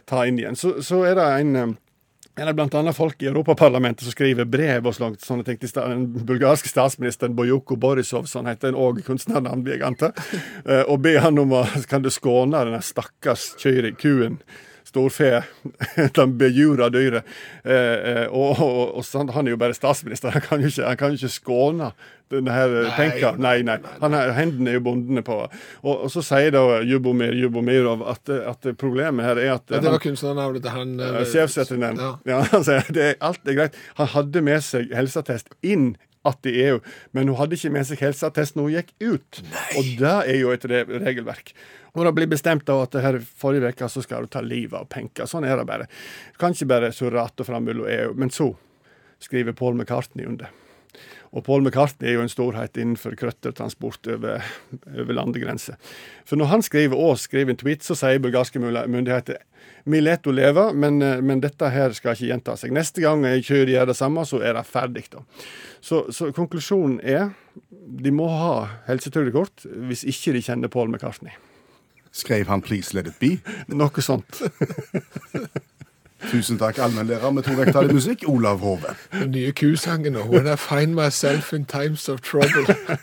ta 0.08 0.26
inn 0.28 0.40
igjen. 0.40 0.58
Så, 0.58 0.78
så 0.84 1.02
er 1.08 1.18
det 1.18 1.30
en 1.40 1.56
eh, 1.56 1.72
en 2.32 2.46
bl.a. 2.48 2.54
blant 2.56 2.74
annet 2.78 2.96
folk 2.96 3.20
i 3.20 3.26
Europaparlamentet 3.28 4.06
som 4.06 4.14
skriver 4.14 4.46
brev 4.48 4.86
og 4.88 4.94
sånt, 4.96 5.20
sånne 5.20 5.44
ting 5.44 5.58
til 5.60 5.68
den 5.76 6.06
bulgarske 6.24 6.70
statsministeren 6.70 7.34
Bojoko 7.36 7.76
Borisov, 7.76 8.24
som 8.24 8.48
heter 8.48 8.70
en 8.70 8.78
òg 8.80 9.02
kunstnernavn, 9.04 9.66
vil 9.66 9.74
jeg 9.74 9.84
anta, 9.84 10.14
og 10.86 11.02
ber 11.04 11.20
han 11.26 11.42
om 11.42 11.52
å 11.58 11.60
kan 11.90 12.00
du 12.00 12.08
skåne 12.08 12.64
denne 12.64 12.80
stakkars 12.80 13.50
kuen 14.00 14.40
storfe, 14.92 15.42
de 16.16 16.26
bejura 16.38 16.90
dyret. 16.92 17.28
Eh, 17.64 17.76
eh, 18.12 18.26
og 18.28 18.60
og, 18.62 18.98
og 19.00 19.32
han 19.34 19.46
er 19.46 19.56
jo 19.56 19.60
bare 19.60 19.76
statsminister, 19.76 20.34
han 20.34 20.44
kan 20.44 20.60
jo 20.60 20.68
ikke, 20.70 20.84
han 20.86 20.98
kan 21.00 21.14
jo 21.14 21.20
ikke 21.20 21.32
skåne 21.32 21.92
denne 22.32 22.54
her 22.54 22.70
Nei, 22.72 22.92
penka. 22.96 23.32
Nei, 23.40 23.56
nei. 23.66 23.78
Han 24.00 24.16
hendene 24.36 24.72
er 24.72 24.78
jo 24.78 24.84
bondene 24.86 25.24
på. 25.26 25.38
Og, 25.82 25.90
og 25.92 26.12
så 26.12 26.22
sier 26.24 26.54
da 26.54 26.80
Jubomir 26.88 27.34
Jubomirov 27.36 28.06
at, 28.08 28.32
at 28.32 28.70
problemet 28.80 29.26
her 29.26 29.40
er 29.40 29.56
at 29.58 29.74
Ja, 29.74 29.82
det 29.82 29.92
var 29.92 30.02
kunstnernavnet 30.02 30.64
til 30.64 30.76
han 30.76 30.94
eh, 31.00 31.20
Sjefsveterinæren. 31.32 32.00
Ja. 32.00 32.14
Ja, 32.32 32.40
han 32.54 32.64
sier 32.68 32.88
det 32.94 33.10
alt 33.20 33.44
er 33.44 33.60
greit. 33.60 33.76
Han 34.00 34.10
hadde 34.14 34.44
med 34.44 34.64
seg 34.64 34.94
helseattest 34.96 35.52
inn 35.60 35.92
att 36.24 36.46
i 36.46 36.62
EU, 36.62 36.80
men 37.10 37.28
hun 37.28 37.36
hadde 37.36 37.56
ikke 37.58 37.72
med 37.74 37.86
seg 37.88 37.98
helseattest 37.98 38.54
når 38.54 38.68
hun 38.68 38.74
gikk 38.76 38.92
ut. 39.02 39.40
Nei. 39.42 39.68
Og 39.80 39.88
det 39.98 40.12
er 40.30 40.36
jo 40.38 40.52
et 40.54 40.66
re 40.70 40.84
regelverk. 41.02 41.50
Og 41.92 42.06
det 42.06 42.14
blir 42.16 42.30
bestemt 42.30 42.68
av 42.72 42.86
at 42.86 42.96
her 43.04 43.18
forrige 43.20 43.74
uke 43.74 43.88
så 43.92 44.02
skal 44.04 44.24
du 44.24 44.32
ta 44.32 44.40
livet 44.40 44.78
av 44.78 44.88
penka. 44.88 45.26
Sånn 45.28 45.44
er 45.44 45.58
det 45.60 45.68
bare. 45.68 45.88
Du 46.32 46.40
kan 46.40 46.56
ikke 46.56 46.70
bare 46.70 46.92
surre 46.92 47.20
att 47.20 47.40
og 47.40 47.46
fram 47.46 47.64
mellom 47.64 47.86
EU. 47.86 48.14
Men 48.14 48.30
så 48.30 48.54
skriver 49.20 49.52
Paul 49.52 49.74
McCartney 49.74 50.26
under. 50.26 50.48
Og 51.32 51.44
Paul 51.44 51.62
McCartney 51.62 52.10
er 52.10 52.18
jo 52.18 52.24
en 52.24 52.32
storhet 52.32 52.76
innenfor 52.76 53.14
krøttertransport 53.16 54.08
over, 54.12 54.42
over 54.92 55.16
landegrenser. 55.16 55.78
For 56.28 56.36
når 56.36 56.50
han 56.50 56.64
skriver 56.64 56.96
og 56.96 57.20
skriver 57.20 57.54
en 57.54 57.60
tweet, 57.60 57.84
så 57.84 57.96
sier 57.96 58.20
bulgarske 58.20 58.60
myndigheter 58.60 59.40
vi 59.84 60.00
lar 60.00 60.20
henne 60.20 60.34
leve, 60.36 60.64
men, 60.78 60.98
men 61.26 61.40
dette 61.42 61.70
her 61.72 61.94
skal 61.96 62.14
ikke 62.14 62.28
gjenta 62.28 62.56
seg. 62.58 62.74
Neste 62.74 63.02
gang 63.02 63.24
jeg 63.26 63.46
kjører 63.48 63.72
gjør 63.74 63.88
det 63.90 63.96
samme, 63.98 64.24
så 64.28 64.42
er 64.42 64.54
det 64.58 64.66
ferdig. 64.68 65.06
da. 65.10 65.24
Så, 65.80 66.04
så 66.14 66.30
konklusjonen 66.34 67.00
er 67.00 67.32
de 67.68 68.12
må 68.14 68.28
ha 68.30 68.52
helsetrygdekort 68.86 69.66
hvis 69.88 70.04
ikke 70.08 70.36
de 70.36 70.44
kjenner 70.44 70.72
Paul 70.72 70.92
McCartney. 70.92 71.34
Skrev 72.12 72.46
han 72.46 72.62
'Please 72.62 72.94
let 72.94 73.06
it 73.06 73.18
be'? 73.20 73.40
Noe 73.68 74.02
sånt. 74.02 74.42
Tusen 76.30 76.58
takk, 76.58 76.78
allmennlærer 76.78 77.30
med 77.30 77.42
to 77.42 77.54
vekttall 77.58 77.90
i 77.90 77.92
musikk, 77.92 78.24
Olav 78.28 78.58
Hove. 78.58 78.94
Den 79.12 79.30
nye 79.30 79.52
kusangen 79.52 80.12
nå. 80.12 80.22
'When 80.22 80.46
I 80.46 80.56
find 80.56 80.94
myself 80.94 81.52
in 81.52 81.64
times 81.64 82.08
of 82.08 82.20
trouble'. 82.20 82.96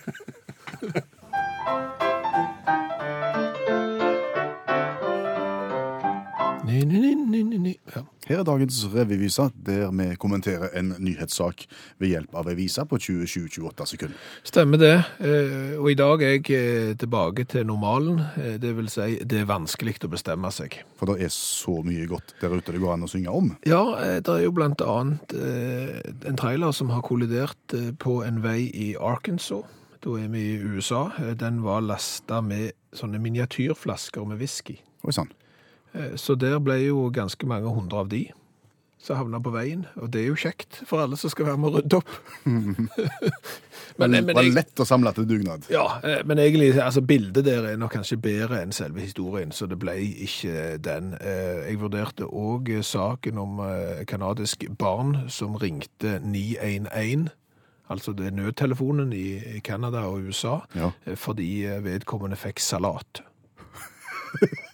Ny, 6.69 6.83
ny, 6.85 7.15
ny, 7.43 7.57
ni. 7.57 7.71
Ja. 7.95 8.03
Her 8.29 8.39
er 8.41 8.45
dagens 8.45 8.77
revyvise, 8.93 9.47
der 9.65 9.87
vi 9.95 10.05
kommenterer 10.21 10.69
en 10.77 10.91
nyhetssak 11.01 11.63
ved 11.97 12.11
hjelp 12.11 12.35
av 12.37 12.49
ei 12.51 12.53
vise 12.59 12.83
på 12.85 12.99
27-28 13.01 13.87
sekunder. 13.89 14.19
Stemmer 14.45 14.77
det. 14.81 14.91
Eh, 15.17 15.79
Og 15.79 15.89
i 15.89 15.95
dag 15.97 16.21
er 16.21 16.35
jeg 16.35 16.51
eh, 16.53 16.91
tilbake 17.01 17.47
til 17.49 17.65
normalen. 17.65 18.19
Eh, 18.37 18.59
Det 18.61 18.75
vil 18.77 18.89
si, 18.89 19.17
det 19.25 19.39
er 19.41 19.49
vanskelig 19.49 19.95
å 20.05 20.11
bestemme 20.13 20.51
seg. 20.53 20.77
For 20.99 21.09
det 21.09 21.23
er 21.25 21.33
så 21.33 21.79
mye 21.85 22.05
godt 22.11 22.35
der 22.41 22.53
ute 22.53 22.71
det 22.75 22.81
går 22.83 22.93
an 22.93 23.07
å 23.07 23.09
synge 23.09 23.33
om. 23.33 23.49
Ja, 23.65 23.81
det 24.21 24.29
er 24.29 24.43
jo 24.45 24.51
blant 24.53 24.81
annet 24.85 25.33
en 25.33 26.37
trailer 26.37 26.71
som 26.75 26.89
har 26.93 27.01
kollidert 27.01 27.73
på 27.99 28.19
en 28.27 28.43
vei 28.45 28.69
i 28.73 28.91
Arkansas. 28.99 29.65
Da 30.05 30.13
er 30.21 30.29
vi 30.31 30.45
i 30.53 30.59
USA. 30.61 31.09
Den 31.35 31.63
var 31.65 31.81
lasta 31.81 32.41
med 32.45 32.71
sånne 32.95 33.19
miniatyrflasker 33.19 34.23
med 34.29 34.37
whisky. 34.39 34.77
Oi 35.03 35.11
sann. 35.15 35.31
Eh, 35.95 36.15
Så 36.15 36.35
der 36.35 36.59
ble 36.59 36.75
jo 36.87 37.09
ganske 37.13 37.47
mange 37.47 37.69
hundre 37.73 37.97
av 37.99 38.09
de 38.09 38.27
som 38.99 39.15
havna 39.15 39.39
på 39.39 39.51
veien. 39.53 39.85
Og 39.95 40.09
det 40.11 40.21
er 40.21 40.27
jo 40.27 40.35
kjekt 40.35 40.81
for 40.85 40.99
alle 40.99 41.15
som 41.15 41.29
skal 41.31 41.45
være 41.47 41.57
med 41.57 41.69
å 41.69 41.77
rydde 41.79 41.97
opp. 42.01 42.09
men, 42.45 42.75
Men, 43.97 44.11
men, 44.11 44.25
det 44.27 44.35
var 44.35 44.43
lett 44.57 44.81
å 44.83 44.85
samle 44.87 45.13
til 45.15 45.25
dugnad. 45.29 45.63
ja, 45.71 45.85
eh, 46.03 46.19
men 46.27 46.37
egentlig, 46.43 46.73
altså 46.83 47.01
bildet 47.01 47.45
der 47.47 47.63
er 47.71 47.77
nok 47.79 47.93
kanskje 47.95 48.17
bedre 48.19 48.59
enn 48.61 48.75
selve 48.75 48.99
historien, 49.01 49.51
så 49.55 49.67
det 49.71 49.79
ble 49.79 49.95
ikke 50.27 50.77
den. 50.83 51.13
Eh, 51.21 51.69
Jeg 51.71 51.79
vurderte 51.79 52.27
òg 52.27 52.69
saken 52.83 53.37
om 53.39 53.61
canadisk 54.07 54.67
barn 54.77 55.29
som 55.29 55.55
ringte 55.55 56.19
911, 56.19 57.29
altså 57.89 58.13
det 58.13 58.27
er 58.27 58.35
nødtelefonen 58.37 59.13
i 59.15 59.59
Canada 59.63 60.03
og 60.11 60.27
USA, 60.27 60.59
Ja. 60.75 60.91
eh, 61.07 61.15
fordi 61.15 61.63
eh, 61.65 61.79
vedkommende 61.83 62.35
fikk 62.37 62.59
salat. 62.59 63.23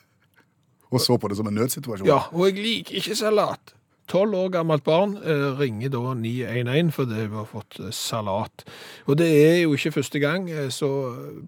Og 0.96 1.04
så 1.04 1.18
på 1.20 1.32
det 1.32 1.40
som 1.40 1.50
en 1.50 1.58
nødsituasjon. 1.60 2.08
Ja, 2.08 2.26
og 2.32 2.48
jeg 2.48 2.62
liker 2.64 3.02
ikke 3.02 3.18
salat. 3.20 3.76
Tolv 4.06 4.36
år 4.38 4.52
gammelt 4.54 4.84
barn 4.86 5.16
eh, 5.18 5.56
ringer 5.58 5.90
da 5.90 6.12
911 6.14 6.92
fordi 6.94 7.24
hun 7.24 7.40
har 7.40 7.48
fått 7.50 7.80
eh, 7.82 7.90
salat. 7.90 8.64
Og 9.10 9.18
det 9.18 9.30
er 9.34 9.56
jo 9.64 9.74
ikke 9.74 9.96
første 9.96 10.22
gang, 10.22 10.46
eh, 10.52 10.70
så 10.70 10.90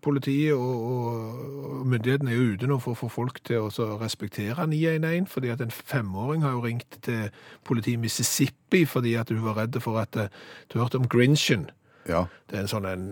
politiet 0.02 0.58
og, 0.58 0.88
og, 0.90 1.86
myndighetene 1.86 2.34
er 2.34 2.40
jo 2.40 2.56
ute 2.56 2.70
nå 2.72 2.80
for 2.82 2.96
å 2.96 3.00
få 3.04 3.12
folk 3.14 3.44
til 3.46 3.70
å 3.70 3.90
respektere 4.02 4.66
911, 4.66 5.30
fordi 5.30 5.54
at 5.54 5.62
en 5.62 5.72
femåring 5.72 6.42
har 6.48 6.58
jo 6.58 6.66
ringt 6.66 6.98
til 7.06 7.30
politiet 7.68 8.00
i 8.00 8.04
Mississippi 8.08 8.84
fordi 8.90 9.14
at 9.22 9.30
hun 9.30 9.46
var 9.46 9.62
redd 9.62 9.78
for 9.84 10.02
at 10.02 10.18
eh, 10.18 10.34
Du 10.74 10.80
hørte 10.82 10.98
om 10.98 11.08
Grinchen. 11.08 11.70
Ja. 12.10 12.26
Det 12.50 12.58
er 12.58 12.66
en 12.66 12.74
sånn 12.74 12.90
en 12.90 13.12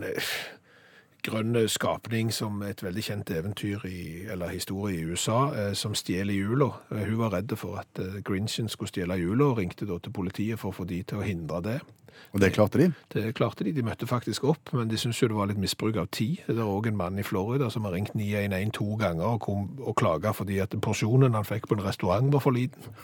grønn 1.25 1.57
skapning 1.71 2.31
som 2.33 2.61
et 2.65 2.83
veldig 2.83 3.03
kjent 3.03 3.31
eventyr 3.33 3.85
i, 3.89 4.01
eller 4.31 4.53
historie 4.53 5.01
i 5.01 5.05
USA, 5.09 5.39
eh, 5.53 5.73
som 5.73 5.95
stjeler 5.97 6.33
jula. 6.37 6.71
Eh, 6.91 7.03
Hun 7.09 7.19
var 7.19 7.33
redd 7.33 7.55
for 7.57 7.81
at 7.81 8.01
eh, 8.01 8.21
Grinchen 8.25 8.69
skulle 8.69 8.91
stjele 8.93 9.17
jula, 9.19 9.51
og 9.51 9.57
ringte 9.59 9.87
da 9.89 9.99
til 9.99 10.13
politiet 10.13 10.59
for 10.61 10.71
å 10.71 10.79
få 10.79 10.87
de 10.89 11.01
til 11.03 11.21
å 11.21 11.25
hindre 11.25 11.61
det. 11.65 11.79
Og 12.31 12.41
det 12.41 12.53
klarte 12.55 12.79
de. 12.79 12.91
Det 13.13 13.33
klarte 13.35 13.63
de, 13.63 13.71
de 13.75 13.83
møtte 13.83 14.07
faktisk 14.07 14.43
opp, 14.47 14.71
men 14.75 14.89
de 14.91 14.97
syntes 14.99 15.21
jo 15.21 15.29
det 15.31 15.37
var 15.37 15.49
litt 15.51 15.59
misbruk 15.59 15.97
av 15.99 16.07
tid. 16.15 16.43
Det 16.47 16.57
er 16.57 16.67
òg 16.67 16.87
en 16.89 16.97
mann 16.99 17.19
i 17.19 17.25
Florida 17.27 17.69
som 17.71 17.87
har 17.87 17.95
ringt 17.95 18.15
911 18.15 18.71
to 18.75 18.87
ganger 18.99 19.35
og, 19.35 19.41
kom, 19.43 19.67
og 19.79 19.95
klaga 19.99 20.33
fordi 20.35 20.61
at 20.63 20.75
porsjonen 20.83 21.35
han 21.35 21.47
fikk 21.47 21.69
på 21.69 21.77
en 21.77 21.85
restaurant 21.85 22.31
var 22.33 22.43
for 22.43 22.55
liten. 22.55 22.95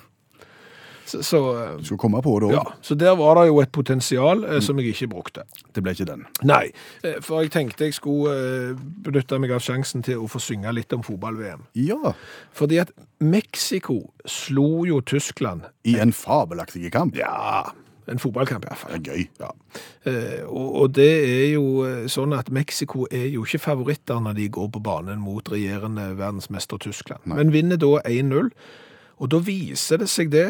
Så, 1.12 1.22
så, 1.28 1.42
Du 1.80 1.86
skal 1.90 2.00
komme 2.00 2.22
på 2.24 2.38
det 2.40 2.52
òg. 2.52 2.56
ja, 2.56 2.64
så 2.82 2.96
der 2.96 3.16
var 3.20 3.40
det 3.40 3.48
jo 3.50 3.60
et 3.64 3.72
potensial 3.76 4.46
eh, 4.48 4.62
som 4.64 4.80
jeg 4.80 4.94
ikke 4.94 5.10
brukte. 5.12 5.44
Det 5.76 5.84
ble 5.84 5.96
ikke 5.96 6.08
den. 6.08 6.26
Nei, 6.48 6.72
eh, 7.04 7.20
for 7.24 7.44
jeg 7.44 7.52
tenkte 7.52 7.90
jeg 7.90 7.98
skulle 7.98 8.32
eh, 8.32 8.82
benytte 9.06 9.40
meg 9.42 9.54
av 9.56 9.64
sjansen 9.66 10.06
til 10.08 10.24
å 10.24 10.30
få 10.32 10.40
synge 10.40 10.72
litt 10.78 10.94
om 10.96 11.04
fotball-VM. 11.06 11.68
Ja. 11.76 12.16
Fordi 12.56 12.80
at 12.86 12.96
Mexico 13.20 14.02
slo 14.26 14.86
jo 14.88 15.02
Tyskland. 15.06 15.68
I 15.84 15.98
en 16.02 16.14
fabelaktig 16.16 16.92
kamp. 16.94 17.18
Ja, 17.20 17.68
en 18.10 18.20
fotballkamp 18.20 18.66
i 18.66 18.72
hvert 18.72 19.04
Det 19.04 19.12
er 19.12 19.16
gøy. 19.16 19.28
Ja. 19.40 19.52
Eh, 20.10 20.46
og, 20.48 20.70
og 20.82 20.96
det 20.98 21.12
er 21.12 21.46
jo 21.54 21.66
eh, 21.88 22.08
sånn 22.12 22.34
at 22.38 22.52
Mexico 22.54 23.06
er 23.12 23.28
jo 23.32 23.46
ikke 23.46 23.62
favoritter 23.62 24.22
når 24.24 24.40
de 24.40 24.50
går 24.58 24.72
på 24.74 24.82
banen 24.84 25.22
mot 25.22 25.52
regjerende 25.52 26.12
verdensmester 26.20 26.82
Tyskland, 26.82 27.24
men 27.30 27.54
vinner 27.54 27.80
da 27.82 28.00
1-0. 28.08 28.52
Og 29.22 29.30
da 29.30 29.38
viser 29.46 30.02
det 30.02 30.10
seg 30.10 30.32
det 30.34 30.50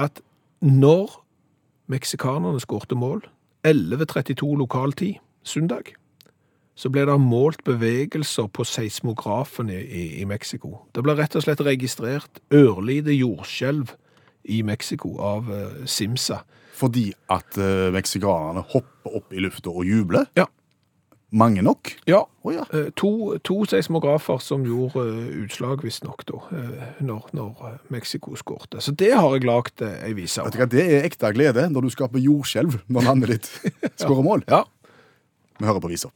at 0.00 0.20
når 0.60 1.18
meksikanerne 1.90 2.60
skårte 2.62 2.98
mål, 2.98 3.24
11.32 3.66 4.56
lokaltid, 4.56 5.18
søndag, 5.44 5.94
så 6.80 6.88
ble 6.92 7.04
det 7.08 7.16
målt 7.20 7.64
bevegelser 7.66 8.48
på 8.52 8.64
seismografen 8.64 9.68
i, 9.72 9.80
i, 9.80 10.04
i 10.22 10.24
Mexico. 10.28 10.86
Det 10.94 11.04
ble 11.04 11.16
rett 11.18 11.36
og 11.36 11.44
slett 11.44 11.60
registrert 11.66 12.40
ørlite 12.54 13.12
jordskjelv 13.12 13.92
i 14.48 14.62
Mexico 14.64 15.18
av 15.20 15.50
uh, 15.50 15.82
Simsa. 15.84 16.40
Fordi 16.80 17.10
at 17.28 17.58
uh, 17.60 17.90
meksikanerne 17.92 18.64
hopper 18.72 19.18
opp 19.20 19.34
i 19.36 19.42
lufta 19.44 19.72
og 19.74 19.84
jubler. 19.84 20.30
Ja. 20.38 20.46
Mange 21.30 21.62
nok. 21.62 21.92
Ja, 22.10 22.24
Oh, 22.42 22.54
ja. 22.54 22.64
eh, 22.72 22.88
to, 22.96 23.36
to 23.44 23.64
seismografer 23.68 24.38
som 24.42 24.64
gjorde 24.64 25.02
eh, 25.04 25.42
utslag, 25.44 25.82
visstnok, 25.84 26.24
eh, 26.50 26.88
når, 27.04 27.28
når 27.36 27.78
Mexico 27.92 28.34
skårte. 28.34 28.80
Så 28.80 28.90
det 28.96 29.12
har 29.12 29.36
jeg 29.36 29.44
lagd 29.44 29.84
ei 29.84 30.14
vise 30.16 30.42
om. 30.42 30.50
Det 30.50 30.80
er 30.86 31.04
ekte 31.04 31.30
glede 31.36 31.68
når 31.70 31.86
du 31.86 31.90
skaper 31.92 32.18
jordskjelv 32.18 32.80
når 32.88 33.06
landet 33.10 33.34
ditt 33.36 33.50
skårer 34.00 34.24
mål. 34.26 34.44
Ja. 34.48 34.64
Vi 35.60 35.68
hører 35.68 35.80
på 35.84 35.92
visa. 35.92 36.08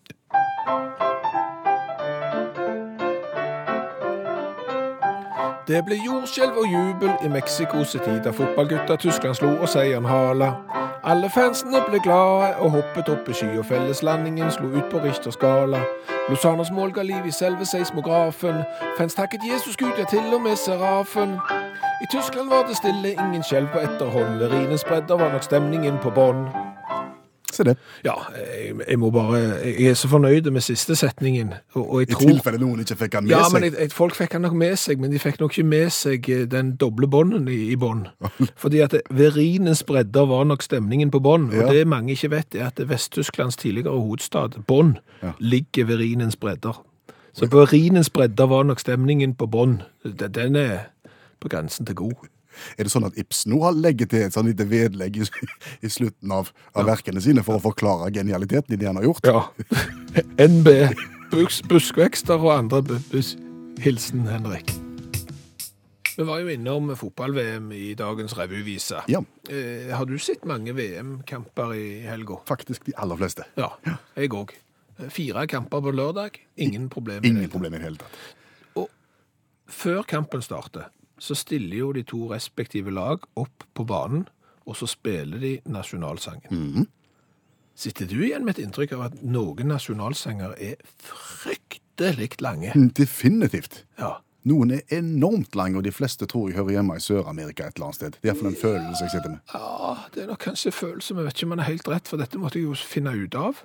Det 5.68 5.80
ble 5.86 5.96
jordskjelv 5.96 6.58
og 6.60 6.66
jubel 6.68 7.12
i 7.24 7.28
Mexico 7.32 7.84
tid, 7.84 8.18
da 8.24 8.32
fotballgutta 8.36 8.96
Tyskland 9.00 9.36
slo 9.38 9.54
og 9.56 9.68
seieren 9.72 10.04
hala. 10.04 10.50
Alle 11.06 11.28
fansene 11.30 11.82
ble 11.84 11.98
glade 12.00 12.54
og 12.64 12.70
hoppet 12.70 13.08
opp 13.12 13.28
i 13.28 13.34
sky, 13.36 13.50
og 13.60 13.66
felleslandingen 13.68 14.48
slo 14.50 14.70
ut 14.72 14.86
på 14.90 15.02
Richters 15.04 15.36
skala. 15.36 15.82
Lusanos 16.30 16.70
mål 16.72 16.94
ga 16.96 17.02
liv 17.04 17.26
i 17.28 17.32
selve 17.32 17.66
seismografen. 17.68 18.62
Fans 18.96 19.14
takket 19.14 19.44
Jesus 19.52 19.76
Gud, 19.76 19.92
ja 19.98 20.04
til 20.08 20.34
og 20.34 20.40
med 20.42 20.56
serafen. 20.56 21.36
I 22.02 22.06
Tyskland 22.12 22.48
var 22.48 22.64
det 22.68 22.76
stille, 22.76 23.12
ingen 23.12 23.42
skjelv 23.44 23.68
på 23.72 23.84
etterhold. 23.84 24.38
Ved 24.38 24.52
Rinens 24.52 24.84
bredder 24.84 25.20
var 25.20 25.32
nok 25.32 25.44
stemningen 25.44 26.00
på 26.02 26.10
bånn. 26.10 26.48
Se 27.54 27.64
det. 27.66 27.76
Ja, 28.04 28.14
jeg, 28.34 28.74
jeg 28.88 28.98
må 28.98 29.10
bare 29.14 29.38
Jeg 29.62 29.86
er 29.92 29.94
så 29.98 30.08
fornøyd 30.10 30.48
med 30.50 30.64
siste 30.66 30.96
setningen, 30.98 31.52
og, 31.74 31.84
og 31.86 32.02
I 32.02 32.08
tror 32.10 32.24
tilfelle 32.32 32.58
noen 32.58 32.80
ikke 32.82 32.96
fikk 33.04 33.14
han 33.20 33.24
med 33.28 33.30
ja, 33.36 33.44
seg. 33.46 33.54
men 33.54 33.66
jeg, 33.68 33.74
jeg, 33.78 33.92
folk 33.94 34.16
fikk 34.18 34.32
han 34.36 34.42
nok 34.42 34.56
med 34.58 34.74
seg, 34.82 34.98
men 35.04 35.14
de 35.14 35.20
fikk 35.22 35.38
nok 35.40 35.54
ikke 35.54 35.66
med 35.70 35.92
seg 35.94 36.28
eh, 36.34 36.44
den 36.50 36.72
doble 36.80 37.06
bånden 37.10 37.46
i, 37.48 37.60
i 37.70 37.76
bånd. 37.78 38.08
Fordi 38.64 38.82
at 38.84 38.96
det- 38.98 39.04
ved 39.14 39.36
Rinens 39.36 39.84
bredder 39.86 40.26
var 40.30 40.44
nok 40.50 40.62
stemningen 40.66 41.10
på 41.14 41.22
bånd, 41.22 41.52
og 41.54 41.60
Ja. 41.62 41.70
det 41.72 41.86
mange 41.86 42.12
ikke 42.18 42.30
vet 42.34 42.54
er 42.58 42.66
at 42.72 42.82
Vest-Tysklands 42.90 43.56
tidligere 43.62 43.94
hovedstad, 43.94 44.58
Bånd, 44.66 44.96
Ja. 45.22 45.30
ligger 45.38 45.84
ved 45.84 45.98
Rinens 46.02 46.36
bredder. 46.36 46.82
Så 47.34 47.46
på 47.50 47.64
Rinens 47.72 48.10
bredder 48.10 48.46
var 48.46 48.62
nok 48.64 48.80
stemningen 48.80 49.34
på 49.34 49.46
bånd. 49.50 49.80
Den 50.04 50.32
den 50.32 50.56
er, 50.56 50.78
på 51.40 51.48
grensen 51.48 51.86
til 51.86 51.94
god. 51.94 52.12
Er 52.78 52.84
det 52.88 52.92
sånn 52.92 53.06
at 53.08 53.16
Ibsen 53.20 53.52
nå 53.54 53.60
har 53.64 53.72
legget 53.76 54.10
til 54.14 54.26
et 54.26 54.34
sånn 54.36 54.46
lite 54.50 54.66
vedlegg 54.70 55.16
i, 55.22 55.26
i 55.82 55.90
slutten 55.90 56.32
av, 56.32 56.50
av 56.74 56.86
verkene 56.88 57.20
sine 57.24 57.42
for 57.46 57.58
å 57.58 57.62
forklare 57.64 58.10
genialiteten 58.14 58.74
i 58.74 58.80
det 58.80 58.86
han 58.90 58.96
har 59.00 59.08
gjort? 59.08 59.26
Ja. 59.26 59.44
NB. 60.54 60.68
Bus, 61.34 61.62
buskvekster 61.66 62.38
og 62.38 62.52
andre 62.58 62.82
bu- 62.86 63.36
Hilsen 63.82 64.26
Henrik. 64.30 64.70
Vi 66.14 66.22
var 66.22 66.38
jo 66.44 66.50
innom 66.52 66.92
fotball-VM 66.94 67.72
i 67.74 67.94
dagens 67.98 68.36
revyvise. 68.38 69.00
Ja, 69.10 69.24
Eh, 69.50 69.90
har 69.92 70.06
du 70.08 70.14
sett 70.18 70.46
mange 70.48 70.72
VM-kamper 70.72 71.74
i 71.76 71.88
helga? 72.06 72.38
faktisk 72.48 72.86
de 72.86 72.94
aller 72.96 73.16
fleste. 73.20 73.44
Ja, 73.60 73.72
jeg 74.16 74.30
òg. 74.32 74.54
Fire 75.10 75.42
kamper 75.50 75.82
på 75.82 75.90
lørdag, 75.92 76.38
ingen 76.56 76.86
problem. 76.88 77.24
Ingen 77.28 77.50
problem 77.50 77.74
i 77.74 77.78
det 77.78 77.84
hele 77.84 77.96
tatt. 78.00 78.16
Og 78.76 78.88
Før 79.68 80.02
kampen 80.08 80.40
starter, 80.40 80.86
så 81.18 81.36
stiller 81.38 81.76
jo 81.76 81.92
de 81.92 82.02
to 82.02 82.26
respektive 82.32 82.92
lag 82.94 83.24
opp 83.40 83.64
på 83.74 83.86
banen, 83.88 84.26
og 84.66 84.76
så 84.76 84.88
spiller 84.88 85.38
de 85.38 85.56
nasjonalsangen. 85.68 86.86
Sitter 87.74 88.06
du 88.06 88.20
igjen 88.22 88.44
med 88.46 88.56
et 88.56 88.64
inntrykk 88.64 88.94
av 88.96 89.08
at 89.08 89.16
noen 89.22 89.68
nasjonalsanger 89.72 90.54
er 90.62 90.76
fryktelig 91.02 92.30
lange? 92.42 92.72
Definitivt. 92.96 93.82
Ja. 93.98 94.16
Noen 94.44 94.74
er 94.76 94.82
enormt 94.92 95.56
lange, 95.56 95.80
og 95.80 95.86
de 95.86 95.92
fleste 95.94 96.26
tror 96.28 96.50
jeg 96.50 96.58
hører 96.58 96.76
hjemme 96.76 96.98
i 96.98 97.02
Sør-Amerika 97.02 97.66
et 97.66 97.78
eller 97.78 97.88
annet 97.88 97.98
sted. 97.98 98.16
Det 98.18 98.28
er 98.28 98.34
iallfall 98.34 98.50
en 98.50 98.58
følelse 98.60 99.06
jeg 99.06 99.14
sitter 99.14 99.32
med. 99.32 99.54
ja, 99.54 99.94
det 100.14 100.22
er 100.22 100.28
nok 100.28 100.42
kanskje 100.44 100.72
følelse, 100.76 101.14
men 101.14 101.24
jeg 101.24 101.30
vet 101.30 101.38
ikke 101.38 101.46
om 101.48 101.54
man 101.54 101.62
er 101.64 101.70
helt 101.70 101.88
rett, 101.88 102.10
for 102.10 102.20
dette 102.20 102.40
måtte 102.42 102.60
jeg 102.60 102.68
jo 102.68 102.76
finne 102.76 103.14
ut 103.16 103.38
av. 103.40 103.62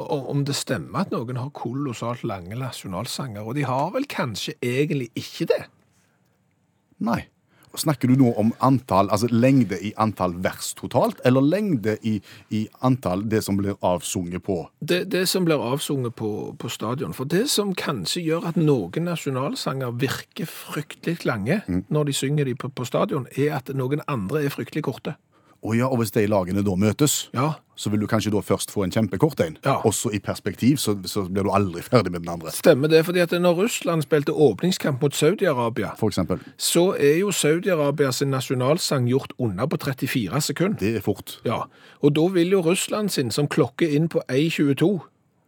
Og 0.00 0.30
om 0.32 0.44
det 0.46 0.54
stemmer 0.56 1.02
at 1.02 1.10
noen 1.12 1.36
har 1.36 1.50
kolossalt 1.56 2.22
lange 2.24 2.56
nasjonalsanger, 2.56 3.42
og 3.42 3.58
de 3.58 3.66
har 3.68 3.90
vel 3.92 4.06
kanskje 4.08 4.54
egentlig 4.64 5.10
ikke 5.18 5.50
det? 5.50 5.64
Nei. 7.00 7.22
Snakker 7.78 8.10
du 8.10 8.16
nå 8.18 8.32
om 8.34 8.48
antall, 8.66 9.06
altså 9.14 9.28
lengde 9.30 9.76
i 9.78 9.92
antall 10.02 10.32
vers 10.42 10.72
totalt, 10.74 11.20
eller 11.24 11.44
lengde 11.44 11.94
i, 12.02 12.16
i 12.50 12.64
antall 12.82 13.22
det 13.30 13.44
som 13.46 13.60
blir 13.60 13.78
avsunget 13.86 14.42
på? 14.42 14.64
Det, 14.80 15.04
det 15.12 15.28
som 15.30 15.46
blir 15.46 15.62
avsunget 15.62 16.16
på, 16.18 16.30
på 16.58 16.68
stadion. 16.68 17.14
For 17.14 17.30
det 17.30 17.44
som 17.52 17.70
kanskje 17.78 18.24
gjør 18.26 18.50
at 18.50 18.58
noen 18.58 19.06
nasjonalsanger 19.06 19.94
virker 20.02 20.50
fryktelig 20.50 21.22
lange 21.30 21.62
når 21.88 22.10
de 22.10 22.16
synger 22.24 22.50
de 22.50 22.58
på, 22.58 22.72
på 22.74 22.88
stadion, 22.90 23.28
er 23.38 23.54
at 23.60 23.70
noen 23.70 24.02
andre 24.10 24.44
er 24.44 24.54
fryktelig 24.54 24.88
korte. 24.90 25.14
Å 25.62 25.74
ja, 25.76 25.86
og 25.92 25.98
hvis 26.00 26.10
de 26.14 26.22
lagene 26.26 26.62
da 26.64 26.72
møtes, 26.76 27.28
Ja, 27.36 27.50
så 27.76 27.90
vil 27.92 28.00
du 28.00 28.06
kanskje 28.08 28.30
da 28.32 28.40
først 28.44 28.70
få 28.72 28.82
en 28.84 28.90
kjempekort 28.92 29.40
en. 29.40 29.58
Ja. 29.64 29.78
Også 29.84 30.10
i 30.12 30.18
perspektiv, 30.20 30.76
så, 30.80 30.94
så 31.08 31.22
blir 31.28 31.44
du 31.44 31.50
aldri 31.52 31.80
ferdig 31.90 32.12
med 32.12 32.22
den 32.24 32.28
andre. 32.32 32.52
stemmer 32.52 32.88
det. 32.88 33.04
fordi 33.04 33.20
at 33.20 33.30
når 33.32 33.56
Russland 33.62 34.02
spilte 34.04 34.32
åpningskamp 34.32 35.00
mot 35.02 35.12
Saudi-Arabia, 35.16 35.94
For 36.00 36.08
eksempel. 36.08 36.40
så 36.56 36.94
er 36.96 37.18
jo 37.20 37.30
Saudi-Arabia 37.32 38.12
sin 38.12 38.30
nasjonalsang 38.32 39.08
gjort 39.08 39.32
unna 39.38 39.66
på 39.66 39.76
34 39.80 40.40
sekunder. 40.40 40.78
Det 40.80 40.96
er 40.96 41.00
fort. 41.04 41.38
Ja, 41.44 41.62
og 42.00 42.14
da 42.16 42.26
vil 42.32 42.50
jo 42.56 42.60
Russland 42.64 43.08
sin, 43.10 43.30
som 43.30 43.48
klokker 43.48 43.88
inn 43.88 44.08
på 44.08 44.20
1.22 44.28 44.98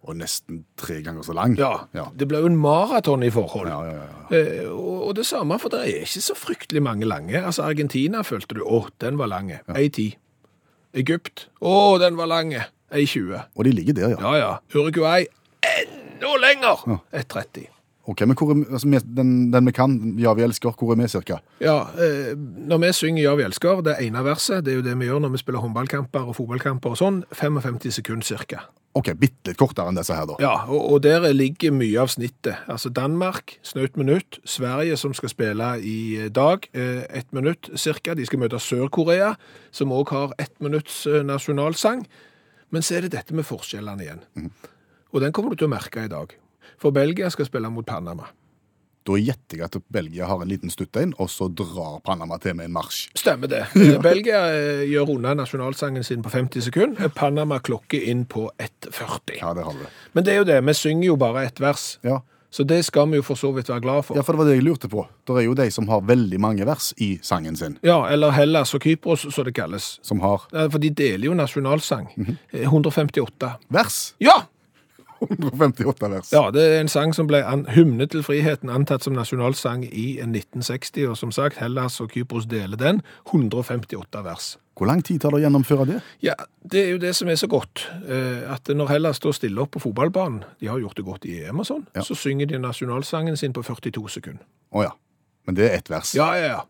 Og 0.02 0.16
nesten 0.18 0.64
tre 0.76 0.96
ganger 1.02 1.22
så 1.22 1.32
lang. 1.36 1.52
Ja, 1.58 1.84
Ja. 1.94 2.08
det 2.18 2.26
blir 2.28 2.40
jo 2.42 2.46
en 2.50 2.56
maraton 2.58 3.22
i 3.22 3.30
forhold. 3.30 3.68
Ja, 3.68 3.84
ja, 3.86 3.92
ja. 4.02 4.36
Eh, 4.36 4.70
og, 4.70 5.06
og 5.08 5.16
det 5.16 5.26
samme, 5.26 5.58
for 5.62 5.68
det 5.70 5.80
er 5.84 6.00
ikke 6.02 6.20
så 6.24 6.34
fryktelig 6.34 6.82
mange 6.82 7.06
lange. 7.06 7.38
Altså, 7.38 7.62
Argentina 7.62 8.22
følte 8.26 8.54
du, 8.58 8.64
å, 8.66 8.86
den 9.00 9.18
var 9.18 9.30
lange. 9.30 9.60
1.10. 9.68 10.16
Egypt, 10.94 11.46
å, 11.62 11.98
den 12.02 12.16
var 12.18 12.26
lange. 12.28 12.64
1.20. 12.92 13.46
Og 13.56 13.64
de 13.64 13.72
ligger 13.72 13.94
der, 13.96 14.16
ja. 14.16 14.18
Ja, 14.20 14.32
ja. 14.36 14.50
Uruguay, 14.74 15.26
enda 15.62 16.34
lenger. 16.42 16.82
1.30. 17.12 17.68
Ok, 18.10 18.20
men 18.26 18.34
er, 18.34 18.72
altså, 18.74 19.00
den, 19.14 19.52
den 19.52 19.66
vi 19.66 19.72
kan, 19.72 19.92
Ja, 20.18 20.32
vi 20.34 20.42
elsker, 20.42 20.74
hvor 20.74 20.90
er 20.92 20.98
vi 20.98 21.06
cirka? 21.08 21.38
Ja, 21.62 21.84
eh, 21.94 22.32
når 22.36 22.80
vi 22.82 22.92
synger 22.98 23.22
Ja, 23.22 23.34
vi 23.38 23.44
elsker, 23.46 23.80
det 23.86 23.94
ene 24.02 24.24
verset, 24.26 24.64
det 24.66 24.72
er 24.74 24.80
jo 24.80 24.82
det 24.88 24.96
vi 24.98 25.06
gjør 25.06 25.22
når 25.22 25.36
vi 25.36 25.38
spiller 25.38 25.62
håndballkamper 25.62 26.26
og 26.26 26.34
fotballkamper 26.36 26.90
og 26.96 26.98
sånn, 26.98 27.20
55 27.30 27.92
sekunder 28.00 28.26
cirka. 28.26 28.64
Ok, 28.92 29.08
bitte 29.16 29.48
litt 29.48 29.56
kortere 29.60 29.88
enn 29.88 29.96
disse 29.96 30.12
her, 30.12 30.26
da. 30.28 30.34
Ja, 30.42 30.52
og, 30.68 30.82
og 30.92 30.98
der 31.04 31.24
ligger 31.32 31.72
mye 31.72 32.02
av 32.02 32.10
snittet. 32.12 32.60
Altså 32.70 32.90
Danmark, 32.92 33.54
snaut 33.64 33.96
minutt. 33.96 34.36
Sverige, 34.44 34.98
som 35.00 35.14
skal 35.16 35.32
spille 35.32 35.70
i 35.80 36.28
dag, 36.28 36.68
eh, 36.76 37.06
ett 37.08 37.32
minutt 37.32 37.70
cirka. 37.80 38.12
De 38.18 38.26
skal 38.28 38.42
møte 38.42 38.60
Sør-Korea, 38.60 39.32
som 39.72 39.94
òg 39.96 40.12
har 40.12 40.36
ett 40.42 40.52
minutts 40.60 41.06
eh, 41.08 41.22
nasjonalsang. 41.24 42.04
Men 42.72 42.84
så 42.84 42.98
er 42.98 43.06
det 43.06 43.14
dette 43.16 43.36
med 43.36 43.48
forskjellene 43.48 44.04
igjen. 44.04 44.22
Og 45.12 45.24
den 45.24 45.32
kommer 45.32 45.52
du 45.52 45.62
til 45.62 45.70
å 45.70 45.72
merke 45.72 46.04
i 46.04 46.12
dag. 46.12 46.36
For 46.80 46.92
Belgia 46.92 47.28
skal 47.32 47.48
spille 47.48 47.72
mot 47.72 47.88
Panama. 47.88 48.28
Da 49.04 49.16
gjetter 49.18 49.58
jeg 49.58 49.66
at 49.66 49.76
Belgia 49.92 50.26
har 50.30 50.42
en 50.44 50.48
liten 50.48 50.70
stutt 50.70 50.96
en, 51.00 51.12
og 51.18 51.30
så 51.30 51.48
drar 51.50 52.00
Panama 52.06 52.38
til 52.38 52.54
med 52.54 52.68
en 52.70 52.74
marsj. 52.76 53.08
Stemmer 53.18 53.50
det. 53.50 53.64
ja. 53.74 53.98
Belgia 54.08 54.42
eh, 54.54 54.84
gjør 54.90 55.16
unna 55.16 55.34
nasjonalsangen 55.34 56.04
sin 56.06 56.22
på 56.22 56.30
50 56.30 56.62
sekunder. 56.68 57.08
Panama 57.16 57.58
klokker 57.58 57.98
inn 58.12 58.24
på 58.30 58.48
1,40. 58.62 59.38
Ja, 59.40 59.54
det 59.58 59.64
har 59.66 59.72
vi. 59.74 59.88
Men 60.12 60.24
det 60.26 60.34
er 60.36 60.42
jo 60.44 60.50
det, 60.52 60.60
vi 60.66 60.74
synger 60.78 61.06
jo 61.12 61.16
bare 61.18 61.42
ett 61.48 61.58
vers. 61.62 61.96
Ja. 62.06 62.20
Så 62.52 62.66
det 62.68 62.82
skal 62.84 63.06
vi 63.08 63.16
jo 63.16 63.22
for 63.24 63.38
så 63.40 63.48
vidt 63.56 63.70
være 63.72 63.80
glad 63.80 64.02
for. 64.04 64.14
ja, 64.18 64.20
for 64.22 64.36
det 64.36 64.42
var 64.42 64.48
det 64.50 64.58
jeg 64.58 64.64
lurte 64.66 64.88
på. 64.92 65.06
Det 65.24 65.38
er 65.40 65.46
jo 65.46 65.54
de 65.56 65.64
som 65.72 65.86
har 65.88 66.02
veldig 66.04 66.36
mange 66.44 66.66
vers 66.68 66.90
i 67.00 67.14
sangen 67.24 67.56
sin, 67.56 67.78
Ja, 67.82 68.02
eller 68.12 68.34
Hellas 68.36 68.74
og 68.76 68.84
Kypros, 68.84 69.24
som 69.32 69.46
det 69.48 69.54
kalles. 69.56 69.94
som 70.04 70.20
har 70.20 70.44
Ja, 70.52 70.66
For 70.68 70.78
de 70.82 70.90
deler 70.92 71.30
jo 71.30 71.34
nasjonalsang. 71.38 72.10
Eh, 72.52 72.66
158. 72.68 73.54
vers. 73.72 74.14
Ja! 74.20 74.42
158 75.30 76.10
vers. 76.10 76.32
ja! 76.32 76.50
Det 76.50 76.62
er 76.62 76.80
en 76.80 76.88
sang 76.88 77.14
som 77.14 77.26
ble 77.30 77.40
an 77.46 77.66
hymne 77.72 78.06
til 78.10 78.22
friheten 78.26 78.70
antatt 78.72 79.02
som 79.06 79.14
nasjonalsang 79.16 79.84
i 79.88 80.18
1960, 80.24 81.06
og 81.12 81.16
som 81.16 81.32
sagt, 81.32 81.56
Hellas 81.62 82.00
og 82.00 82.10
Kypros 82.14 82.46
deler 82.50 82.76
den. 82.80 83.02
158 83.30 84.24
vers. 84.24 84.56
Hvor 84.78 84.86
lang 84.88 85.02
tid 85.04 85.20
tar 85.20 85.30
det 85.34 85.42
å 85.42 85.44
gjennomføre 85.44 85.84
det? 85.86 85.98
Ja, 86.24 86.34
det 86.64 86.80
er 86.86 86.90
jo 86.94 86.98
det 87.02 87.12
som 87.16 87.28
er 87.28 87.36
så 87.36 87.46
godt, 87.50 87.84
eh, 88.08 88.42
at 88.52 88.68
når 88.72 88.88
Hellas 88.94 89.20
står 89.20 89.36
stille 89.36 89.60
opp 89.60 89.74
på 89.76 89.82
fotballbanen, 89.84 90.42
de 90.60 90.70
har 90.72 90.80
gjort 90.80 90.96
det 90.96 91.04
godt 91.04 91.26
i 91.28 91.42
EM 91.44 91.60
og 91.60 91.66
sånn, 91.68 91.86
Ja. 91.94 92.02
så 92.02 92.14
synger 92.16 92.46
de 92.48 92.58
nasjonalsangen 92.58 93.36
sin 93.36 93.52
på 93.52 93.62
42 93.62 94.08
sekunder. 94.08 94.44
Å 94.72 94.82
ja. 94.86 94.92
Men 95.46 95.54
det 95.58 95.70
er 95.70 95.76
ett 95.76 95.90
vers. 95.90 96.14
Ja, 96.14 96.32
ja, 96.38 96.46
ja. 96.46 96.60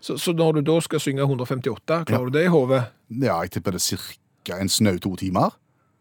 Så, 0.00 0.18
så 0.18 0.32
når 0.36 0.58
du 0.60 0.60
da 0.68 0.80
skal 0.84 1.00
synge 1.00 1.22
158, 1.24 2.04
klarer 2.06 2.30
du 2.30 2.38
det 2.38 2.44
i 2.44 2.52
hodet? 2.52 2.82
Ja, 3.10 3.40
jeg 3.42 3.50
tipper 3.56 3.72
det 3.72 3.80
er 3.80 3.86
cirka 3.96 4.58
en 4.60 4.68
snau 4.68 4.98
to 5.02 5.16
timer. 5.16 5.50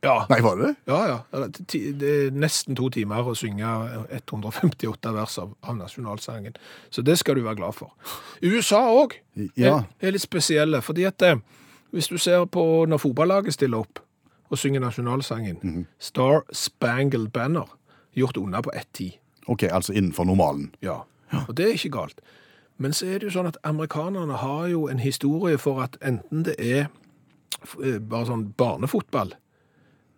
Ja. 0.05 0.15
Nei, 0.29 0.37
var 0.45 0.55
det 0.59 0.67
det? 0.69 0.75
Ja, 0.91 0.99
ja. 1.09 1.47
Det 1.73 2.09
er 2.11 2.31
nesten 2.35 2.77
to 2.77 2.89
timer 2.93 3.25
å 3.27 3.33
synge 3.37 3.65
158 4.13 5.13
vers 5.15 5.37
av, 5.41 5.53
av 5.65 5.77
nasjonalsangen. 5.79 6.55
Så 6.93 7.01
det 7.05 7.17
skal 7.19 7.35
du 7.39 7.43
være 7.45 7.59
glad 7.59 7.73
for. 7.77 7.91
USA 8.43 8.83
òg 8.93 9.17
Ja. 9.55 9.79
er, 9.79 9.85
er 10.07 10.15
litt 10.15 10.21
spesielle, 10.23 10.81
fordi 10.85 11.05
at 11.09 11.21
eh, 11.25 11.35
hvis 11.91 12.07
du 12.11 12.17
ser 12.21 12.45
på 12.45 12.85
når 12.87 13.01
fotballaget 13.03 13.53
stiller 13.57 13.83
opp 13.83 13.99
og 14.51 14.57
synger 14.61 14.79
nasjonalsangen, 14.85 15.85
Star 15.99 16.43
Spangled 16.53 17.31
Banner, 17.33 17.65
gjort 18.15 18.37
unna 18.37 18.61
på 18.61 18.71
1.10. 18.75 19.17
Ok, 19.47 19.63
altså 19.71 19.93
innenfor 19.93 20.25
normalen. 20.25 20.69
Ja, 20.81 21.01
og 21.47 21.55
det 21.57 21.65
er 21.65 21.73
ikke 21.79 21.89
galt. 21.97 22.21
Men 22.77 22.93
så 22.93 23.05
er 23.07 23.19
det 23.19 23.29
jo 23.29 23.33
sånn 23.39 23.47
at 23.49 23.57
amerikanerne 23.63 24.37
har 24.41 24.67
jo 24.67 24.85
en 24.91 24.99
historie 24.99 25.57
for 25.57 25.81
at 25.83 25.97
enten 26.03 26.43
det 26.47 26.55
er 26.59 26.87
eh, 27.81 27.97
bare 27.99 28.25
sånn 28.29 28.49
barnefotball, 28.59 29.33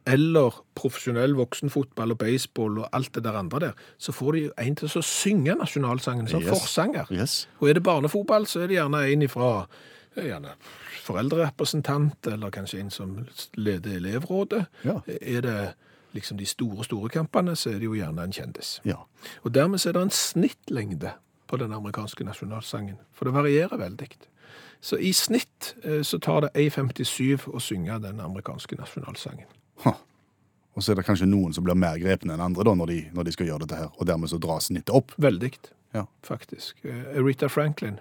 eller 0.07 0.55
profesjonell 0.77 1.33
voksenfotball 1.37 2.13
og 2.15 2.17
baseball 2.21 2.79
og 2.83 2.89
alt 2.95 3.11
det 3.17 3.23
der 3.25 3.35
andre 3.39 3.59
der, 3.59 3.71
så 3.97 4.13
får 4.15 4.31
de 4.37 4.43
en 4.63 4.75
til 4.79 4.87
å 4.87 5.03
synge 5.03 5.55
nasjonalsangen 5.59 6.27
som 6.31 6.41
Yes. 6.41 6.49
forsanger. 6.49 7.11
Yes. 7.11 7.47
Og 7.59 7.69
er 7.69 7.73
det 7.73 7.83
barnefotball, 7.83 8.45
så 8.47 8.63
er 8.63 8.67
det 8.71 8.77
gjerne 8.79 9.03
en 9.11 9.21
ifra 9.27 9.51
gjerne 10.17 10.55
foreldrerepresentant, 11.03 12.27
eller 12.27 12.49
kanskje 12.49 12.79
en 12.79 12.89
som 12.89 13.27
leder 13.55 13.97
elevrådet. 13.97 14.65
Ja. 14.85 14.99
Er 15.21 15.41
det 15.41 15.73
liksom 16.13 16.37
de 16.37 16.45
store, 16.45 16.83
store 16.83 17.09
kampene, 17.09 17.55
så 17.55 17.69
er 17.69 17.73
det 17.79 17.83
jo 17.83 17.93
gjerne 17.93 18.23
en 18.23 18.33
kjendis. 18.33 18.79
Ja. 18.85 18.95
Og 19.43 19.53
dermed 19.53 19.85
er 19.85 19.91
det 19.93 20.01
en 20.01 20.09
snittlengde 20.09 21.11
på 21.47 21.57
den 21.57 21.73
amerikanske 21.73 22.23
nasjonalsangen, 22.23 22.97
for 23.13 23.25
det 23.25 23.33
varierer 23.33 23.77
veldig. 23.77 24.09
Så 24.81 24.97
i 24.97 25.11
snitt 25.13 25.75
eh, 25.83 26.01
så 26.03 26.19
tar 26.19 26.41
det 26.41 26.49
1,57 26.55 27.47
å 27.49 27.59
synge 27.59 27.99
den 28.03 28.19
amerikanske 28.19 28.75
nasjonalsangen. 28.77 29.47
Og 29.85 30.83
så 30.83 30.91
er 30.91 30.95
det 30.99 31.05
kanskje 31.07 31.25
noen 31.25 31.53
som 31.55 31.63
blir 31.65 31.73
mer 31.75 31.97
grepne 31.97 32.35
enn 32.35 32.41
andre 32.51 32.63
da, 32.67 32.73
når 32.77 32.85
de, 32.91 32.97
når 33.17 33.23
de 33.25 33.31
skal 33.33 33.47
gjøre 33.49 33.63
dette 33.65 33.75
her, 33.79 33.87
og 33.97 34.05
dermed 34.05 34.29
så 34.29 34.37
dras 34.37 34.67
snittet 34.69 34.93
opp. 34.93 35.11
Veldig, 35.17 35.51
Ja. 35.95 36.03
faktisk. 36.21 36.75
Eh, 36.85 37.17
Aretha 37.17 37.47
Franklin, 37.49 37.99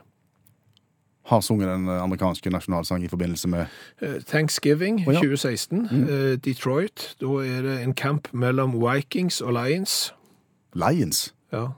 Har 1.27 1.41
sunget 1.41 1.69
den 1.69 1.89
eh, 1.89 2.03
amerikanske 2.03 2.51
nasjonalsangen 2.51 3.05
i 3.05 3.09
forbindelse 3.09 3.49
med 3.49 3.67
eh, 4.03 4.21
Thanksgiving 4.29 5.01
oh, 5.09 5.15
ja. 5.15 5.21
2016, 5.21 5.89
Mm. 5.91 6.07
Detroit, 6.45 7.17
da 7.21 7.27
er 7.43 7.63
det 7.63 7.81
en 7.83 7.95
kamp 7.95 8.29
mellom 8.33 8.77
Vikings 8.95 9.41
og 9.41 9.53
Lions. 9.57 10.13
Lions. 10.75 11.35
Ja, 11.53 11.69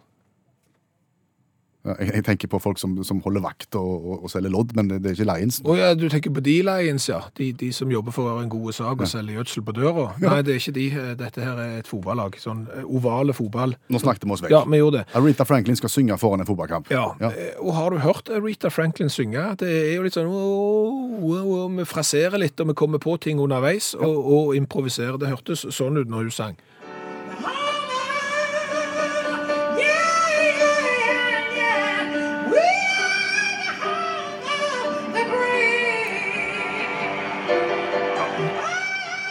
Jeg, 1.98 2.24
tenker 2.26 2.50
på 2.50 2.60
folk 2.62 2.80
som, 2.80 2.96
som 3.06 3.20
holder 3.24 3.44
vakt 3.44 3.76
og, 3.78 3.88
og, 3.98 4.24
og 4.26 4.32
selger 4.32 4.52
lodd, 4.52 4.74
men 4.78 4.90
det 4.90 5.00
er 5.00 5.16
ikke 5.16 5.28
Lions. 5.28 5.60
Å 5.64 5.76
ja, 5.78 5.90
du 5.98 6.06
tenker 6.12 6.34
på 6.34 6.42
de 6.44 6.56
Lions, 6.66 7.08
ja. 7.10 7.20
De, 7.38 7.50
de 7.56 7.70
som 7.74 7.90
jobber 7.92 8.14
for 8.14 8.40
en 8.42 8.50
god 8.52 8.76
sak 8.76 9.04
og 9.04 9.10
selger 9.10 9.38
gjødsel 9.38 9.64
på 9.66 9.74
døra. 9.76 10.08
Nei, 10.22 10.40
det 10.46 10.54
er 10.54 10.62
ikke 10.62 10.76
de. 10.76 10.86
Dette 11.18 11.44
her 11.44 11.62
er 11.62 11.74
et 11.80 11.90
fotballag. 11.90 12.38
Sånn 12.42 12.66
eh, 12.74 12.84
ovale 12.84 13.34
fotball. 13.36 13.74
Nå 13.92 14.02
snakket 14.02 14.26
vi 14.26 14.36
oss 14.36 14.44
vekk. 14.44 14.54
Ja, 14.54 14.62
vi 14.68 14.80
gjorde 14.82 15.02
det. 15.02 15.18
Aretha 15.18 15.48
Franklin 15.48 15.78
skal 15.78 15.92
synge 15.92 16.18
foran 16.20 16.44
en 16.44 16.48
fotballkamp. 16.48 16.92
Ja, 16.94 17.06
ja. 17.22 17.32
og 17.62 17.74
har 17.78 17.94
du 17.94 18.02
hørt 18.04 18.32
Rita 18.32 18.72
Franklin 18.74 19.12
synge? 19.12 19.44
Det 19.62 19.68
er 19.68 19.92
jo 19.96 20.06
litt 20.06 20.16
sånn 20.16 20.30
oh, 20.30 21.18
oh, 21.18 21.52
åh», 21.58 21.66
Vi 21.78 21.86
fraserer 21.88 22.40
litt, 22.40 22.58
og 22.60 22.72
vi 22.72 22.78
kommer 22.78 23.02
på 23.02 23.16
ting 23.22 23.40
underveis, 23.42 23.94
og, 23.98 24.16
og 24.18 24.56
improviserer. 24.58 25.18
Det 25.20 25.30
hørtes 25.32 25.66
sånn 25.74 26.00
ut 26.00 26.10
når 26.10 26.28
hun 26.28 26.34
sang. 26.34 26.58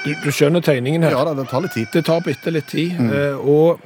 Du, 0.08 0.14
du 0.24 0.32
skjønner 0.32 0.64
tegningen 0.64 1.04
her. 1.04 1.12
Ja 1.18 1.26
da, 1.28 1.34
det 1.38 1.48
tar 1.52 1.64
litt 1.66 1.76
tid. 1.76 1.88
Det 1.94 2.06
tar 2.08 2.24
bitte 2.26 2.54
litt 2.56 2.70
tid. 2.72 2.96
eh, 3.12 3.36
Og 3.38 3.82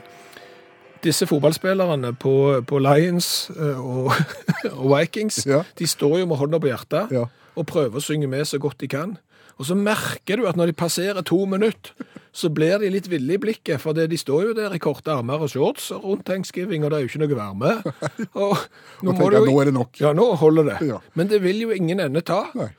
disse 1.01 1.25
fotballspillerne 1.25 2.13
på, 2.21 2.35
på 2.69 2.77
Lions 2.85 3.49
eh, 3.57 3.79
og, 3.81 4.11
og 4.77 4.87
Vikings, 4.93 5.41
Ja. 5.49 5.63
de 5.79 5.87
står 5.89 6.19
jo 6.21 6.27
med 6.29 6.37
hånda 6.37 6.59
på 6.61 6.69
hjertet 6.69 7.09
Ja. 7.15 7.25
og 7.57 7.65
prøver 7.71 7.97
å 7.97 8.03
synge 8.05 8.29
med 8.29 8.45
så 8.45 8.59
godt 8.61 8.77
de 8.83 8.87
kan. 8.91 9.15
Og 9.57 9.65
så 9.67 9.75
merker 9.77 10.37
du 10.39 10.45
at 10.49 10.57
når 10.57 10.71
de 10.71 10.73
passerer 10.77 11.21
to 11.25 11.39
minutter, 11.49 11.91
så 12.33 12.47
blir 12.53 12.77
de 12.79 12.87
litt 12.89 13.09
ville 13.11 13.33
i 13.35 13.37
blikket, 13.41 13.81
for 13.83 13.93
de 13.93 14.17
står 14.17 14.45
jo 14.47 14.53
der 14.57 14.73
i 14.73 14.79
korte 14.81 15.11
armer 15.11 15.41
og 15.43 15.49
shorts 15.51 15.89
rundt 15.91 16.23
thanksgiving, 16.29 16.85
og 16.85 16.93
det 16.93 16.97
er 16.97 17.03
jo 17.03 17.09
ikke 17.11 17.21
noe 17.25 17.35
varme. 17.37 17.73
Og 18.39 18.55
nå, 19.03 19.11
Og 19.11 19.17
tenker 19.19 19.35
jo, 19.35 19.41
nå 19.49 19.57
er 19.61 19.67
det 19.69 19.73
nok. 19.75 19.99
Ja, 19.99 20.13
nå 20.17 20.29
holder 20.39 20.69
det. 20.69 20.77
Ja. 20.87 21.01
Men 21.19 21.27
det 21.33 21.41
vil 21.43 21.59
jo 21.65 21.73
ingen 21.75 21.99
ende 21.99 22.21
ta. 22.25 22.45
Nei. 22.55 22.69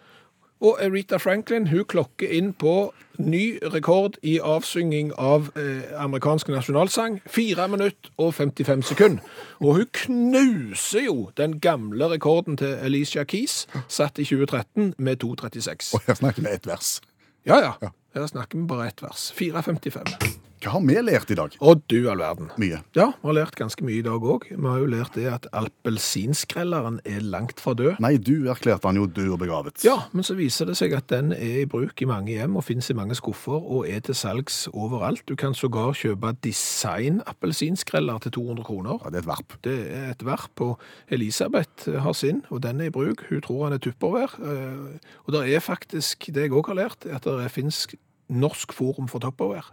Og 0.63 0.79
Rita 0.95 1.19
Franklin 1.19 1.67
hun 1.73 1.85
klokker 1.91 2.31
inn 2.31 2.53
på 2.55 2.93
ny 3.19 3.59
rekord 3.75 4.15
i 4.23 4.37
avsynging 4.39 5.11
av 5.19 5.51
eh, 5.59 5.91
amerikansk 5.99 6.53
nasjonalsang. 6.55 7.19
4 7.27 7.67
minutter 7.73 8.13
og 8.17 8.35
55 8.35 8.85
sekunder. 8.93 9.27
Og 9.59 9.81
hun 9.81 9.91
knuser 10.05 11.09
jo 11.09 11.31
den 11.37 11.59
gamle 11.61 12.09
rekorden 12.15 12.57
til 12.57 12.79
Alicia 12.79 13.25
Keys, 13.25 13.67
satt 13.89 14.23
i 14.23 14.29
2013, 14.29 14.95
med 14.99 15.25
2,36. 15.25 15.95
Og 15.99 16.07
her 16.07 16.21
snakker 16.23 16.47
vi 16.47 16.55
ett 16.55 16.71
vers. 16.71 17.01
Ja, 17.47 17.59
ja. 17.59 17.91
Her 18.15 18.27
snakker 18.31 18.59
vi 18.59 18.67
bare 18.71 18.87
ett 18.87 19.03
vers. 19.03 19.33
4,55. 19.35 20.52
Hva 20.63 20.77
har 20.77 20.83
vi 20.87 20.95
lært 21.03 21.31
i 21.33 21.35
dag? 21.35 21.55
Og 21.67 21.81
du 21.91 21.97
all 22.07 22.21
verden. 22.23 22.47
Mye. 22.63 22.77
Ja, 22.95 23.09
vi 23.19 23.27
har 23.27 23.35
lært 23.35 23.57
ganske 23.59 23.83
mye 23.83 23.99
i 23.99 24.05
dag 24.07 24.23
òg. 24.23 24.45
Vi 24.53 24.63
har 24.63 24.77
jo 24.79 24.87
lært 24.93 25.17
det 25.19 25.25
at 25.27 25.49
appelsinskrelleren 25.59 27.01
er 27.03 27.25
langt 27.27 27.59
fra 27.59 27.73
død. 27.75 27.97
Nei, 28.05 28.13
du 28.23 28.47
erklærte 28.53 28.87
han 28.87 29.01
jo 29.01 29.09
død 29.11 29.33
og 29.35 29.41
begravet. 29.43 29.83
Ja, 29.83 29.97
men 30.15 30.23
så 30.23 30.37
viser 30.39 30.71
det 30.71 30.77
seg 30.79 30.95
at 30.95 31.09
den 31.11 31.33
er 31.35 31.65
i 31.65 31.67
bruk 31.67 31.99
i 31.99 32.07
mange 32.07 32.37
hjem 32.37 32.55
og 32.61 32.63
finnes 32.69 32.93
i 32.95 32.97
mange 32.99 33.19
skuffer 33.19 33.59
og 33.59 33.89
er 33.91 34.05
til 34.07 34.15
salgs 34.15 34.61
overalt. 34.71 35.25
Du 35.27 35.35
kan 35.35 35.51
sågar 35.59 35.99
kjøpe 35.99 36.31
design-appelsinskreller 36.47 38.23
til 38.23 38.37
200 38.39 38.65
kroner. 38.71 39.03
Ja, 39.03 39.11
det 39.11 39.19
er 39.19 39.27
et 39.27 39.31
verp. 39.33 39.59
Det 39.67 39.77
er 39.99 40.09
et 40.15 40.25
verp, 40.31 40.63
og 40.69 40.79
Elisabeth 41.11 41.91
har 42.07 42.15
sin, 42.15 42.45
og 42.55 42.63
den 42.63 42.81
er 42.81 42.93
i 42.93 42.95
bruk. 42.95 43.27
Hun 43.33 43.43
tror 43.43 43.65
han 43.67 43.75
er 43.81 43.83
tupperware. 43.83 44.31
eh, 44.47 45.13
Og 45.27 45.33
det 45.35 45.45
er 45.57 45.61
faktisk, 45.61 46.27
det 46.31 46.47
jeg 46.47 46.55
òg 46.55 46.67
har 46.71 46.79
lært, 46.85 47.07
at 47.11 47.25
det 47.27 47.51
finnes 47.51 47.89
norsk 48.31 48.73
forum 48.73 49.09
for 49.11 49.19
tupperware. 49.19 49.67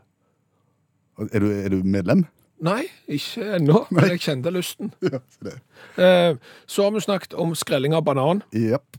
Er 1.19 1.39
du, 1.43 1.47
er 1.51 1.69
du 1.73 1.81
medlem? 1.83 2.25
Nei, 2.63 2.85
ikke 3.07 3.45
ennå, 3.55 3.85
men 3.95 4.09
jeg 4.11 4.19
kjente 4.25 4.51
lysten. 4.51 4.89
Ja, 5.13 5.19
så 5.31 5.45
det. 5.47 5.53
Eh, 6.03 6.35
Så 6.67 6.83
har 6.83 6.91
vi 6.95 6.99
snakket 7.05 7.33
om 7.39 7.53
skrelling 7.55 7.93
av 7.95 8.03
banan, 8.07 8.41
Yep. 8.55 8.97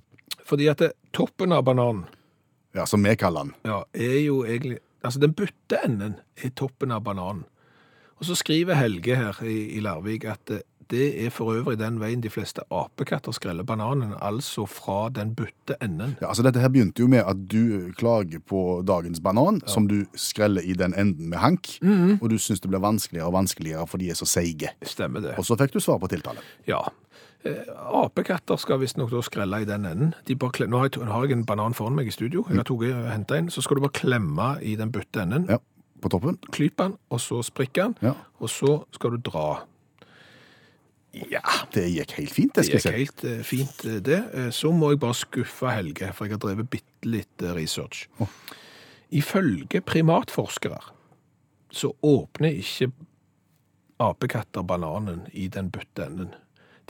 fordi 0.48 0.68
at 0.72 0.78
det, 0.80 0.92
toppen 1.12 1.52
av 1.52 1.64
bananen 1.68 2.06
Ja, 2.74 2.86
som 2.86 3.02
vi 3.04 3.16
kaller 3.20 3.44
den. 3.50 3.54
ja, 3.64 3.82
er 3.94 4.18
jo 4.24 4.42
egentlig 4.44 4.78
Altså, 5.02 5.18
den 5.20 5.32
butte 5.32 5.78
enden 5.84 6.16
er 6.36 6.50
toppen 6.52 6.90
av 6.92 7.00
bananen. 7.06 7.44
Og 8.20 8.26
så 8.28 8.34
skriver 8.36 8.74
Helge 8.76 9.14
her 9.16 9.38
i, 9.48 9.76
i 9.78 9.80
Larvik 9.80 10.26
at 10.28 10.50
eh, 10.52 10.60
det 10.90 11.24
er 11.24 11.30
for 11.34 11.54
øvrig 11.54 11.78
den 11.78 12.00
veien 12.00 12.22
de 12.24 12.30
fleste 12.32 12.64
apekatter 12.74 13.34
skreller 13.36 13.66
bananen, 13.66 14.14
altså 14.20 14.66
fra 14.66 15.08
den 15.14 15.34
butte 15.38 15.76
enden. 15.82 16.16
Ja, 16.20 16.28
altså 16.32 16.42
Dette 16.46 16.60
her 16.62 16.72
begynte 16.72 17.04
jo 17.04 17.08
med 17.10 17.22
at 17.26 17.44
du 17.50 17.92
klager 17.98 18.42
på 18.42 18.82
dagens 18.86 19.20
banan, 19.20 19.60
som 19.66 19.86
du 19.90 20.04
skreller 20.18 20.62
i 20.66 20.74
den 20.78 20.94
enden 20.98 21.30
med 21.30 21.38
hank, 21.38 21.76
og 22.20 22.26
du 22.30 22.38
syns 22.38 22.60
det 22.60 22.70
blir 22.72 22.82
vanskeligere 22.82 23.28
og 23.30 23.36
vanskeligere 23.38 23.86
for 23.86 24.02
de 24.02 24.10
er 24.10 24.18
så 24.18 24.26
seige. 24.28 24.72
Stemmer 24.82 25.22
det. 25.24 25.36
Og 25.38 25.46
så 25.46 25.58
fikk 25.60 25.76
du 25.76 25.80
svar 25.80 26.00
på 26.02 26.10
tiltale. 26.10 26.42
Ja. 26.68 26.82
Eh, 27.44 27.70
apekatter 27.96 28.58
skal 28.60 28.82
visstnok 28.82 29.12
skrelle 29.24 29.62
i 29.62 29.68
den 29.68 29.86
enden. 29.88 30.12
De. 30.28 30.34
Nå 30.36 30.76
har 30.76 30.90
jeg, 30.90 31.00
nå 31.00 31.12
har 31.12 31.24
jeg 31.24 31.38
en 31.38 31.46
banan 31.48 31.74
foran 31.76 31.96
meg 31.96 32.10
i 32.10 32.12
studio. 32.12 32.44
Jeg 32.48 32.60
har 32.60 32.66
tatt 32.68 32.76
og 32.76 33.12
hentet 33.14 33.36
en. 33.38 33.48
Så 33.50 33.64
skal 33.64 33.78
du 33.78 33.86
bare 33.86 33.96
klemme 33.96 34.50
i 34.60 34.76
den 34.76 34.92
butte 34.92 35.22
enden. 35.22 35.46
Ja, 35.48 35.56
På 36.00 36.08
toppen. 36.08 36.38
Klype 36.52 36.82
den, 36.82 36.94
og 37.10 37.20
så 37.20 37.42
sprikke 37.44 37.82
den. 37.82 37.96
Ja. 38.00 38.14
Og 38.40 38.48
så 38.48 38.82
skal 38.92 39.16
du 39.16 39.30
dra. 39.30 39.62
Ja, 41.12 41.42
Det 41.74 41.88
gikk 41.90 42.12
helt 42.18 42.32
fint, 42.34 42.54
det 42.54 42.66
det 42.68 42.78
gikk 42.78 42.94
helt 42.94 43.24
eh, 43.26 43.42
fint, 43.42 43.84
eh, 43.84 43.98
det. 43.98 44.20
Eh, 44.34 44.50
Så 44.54 44.70
må 44.72 44.92
jeg 44.92 45.00
bare 45.02 45.14
skuffe 45.18 45.72
Helge, 45.74 46.12
for 46.14 46.26
jeg 46.26 46.36
har 46.36 46.42
drevet 46.44 46.70
bitte 46.70 47.08
litt 47.08 47.42
research. 47.56 48.06
Oh. 48.20 48.28
Ifølge 49.10 49.80
primatforskere 49.80 50.78
så 51.70 51.92
åpner 52.02 52.54
ikke 52.58 52.90
apekatter 54.00 54.62
bananen 54.62 55.26
i 55.32 55.48
den 55.48 55.70
butte 55.70 56.06
enden. 56.06 56.34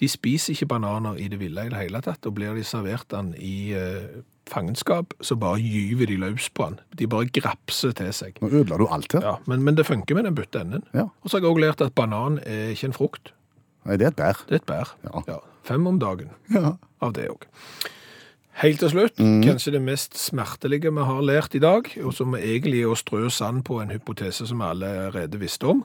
De 0.00 0.08
spiser 0.08 0.54
ikke 0.54 0.66
bananer 0.66 1.18
i 1.20 1.28
det 1.28 1.40
ville 1.40 1.66
i 1.66 1.72
det 1.72 1.80
hele 1.80 2.00
tatt, 2.00 2.24
og 2.26 2.36
blir 2.38 2.54
de 2.56 2.64
servert 2.64 3.08
den 3.12 3.34
i 3.36 3.74
uh, 3.76 4.22
fangenskap, 4.48 5.12
så 5.20 5.36
bare 5.36 5.60
gyver 5.60 6.08
de 6.08 6.16
løs 6.22 6.48
på 6.56 6.70
den. 6.70 6.78
De 6.96 7.08
bare 7.10 7.28
grapser 7.28 7.92
til 7.98 8.08
seg. 8.16 8.40
Nå 8.40 8.48
ødela 8.48 8.78
du 8.80 8.86
alt 8.88 9.12
her. 9.12 9.26
Ja, 9.26 9.34
men, 9.50 9.64
men 9.66 9.76
det 9.76 9.84
funker 9.90 10.16
med 10.16 10.24
den 10.30 10.38
butte 10.38 10.62
enden. 10.64 10.86
Ja. 10.96 11.10
Og 11.20 11.28
så 11.28 11.36
har 11.36 11.44
jeg 11.44 11.50
også 11.50 11.64
lært 11.66 11.84
at 11.84 11.94
banan 11.98 12.40
er 12.46 12.72
ikke 12.72 12.88
en 12.88 12.96
frukt, 12.96 13.34
Nei, 13.88 13.96
det 13.96 14.06
er 14.06 14.10
et 14.12 14.16
bær. 14.16 14.40
det 14.48 14.58
er 14.58 14.60
et 14.62 14.66
bær. 14.68 14.90
Ja. 15.28 15.38
Fem 15.64 15.86
om 15.86 15.98
dagen 15.98 16.30
Ja. 16.52 16.74
av 17.00 17.12
det 17.16 17.28
òg. 17.30 17.46
Helt 18.60 18.78
til 18.82 18.90
slutt, 18.92 19.16
kanskje 19.16 19.72
det 19.72 19.80
mest 19.82 20.18
smertelige 20.20 20.90
vi 20.92 21.04
har 21.06 21.22
lært 21.24 21.54
i 21.56 21.58
dag, 21.62 21.86
og 22.04 22.12
som 22.12 22.34
egentlig 22.36 22.82
er 22.82 22.90
å 22.92 22.96
strø 22.98 23.30
sand 23.32 23.64
på 23.64 23.78
en 23.80 23.88
hypotese 23.94 24.46
som 24.46 24.58
vi 24.60 24.64
allerede 24.68 25.38
visste 25.40 25.64
om. 25.70 25.84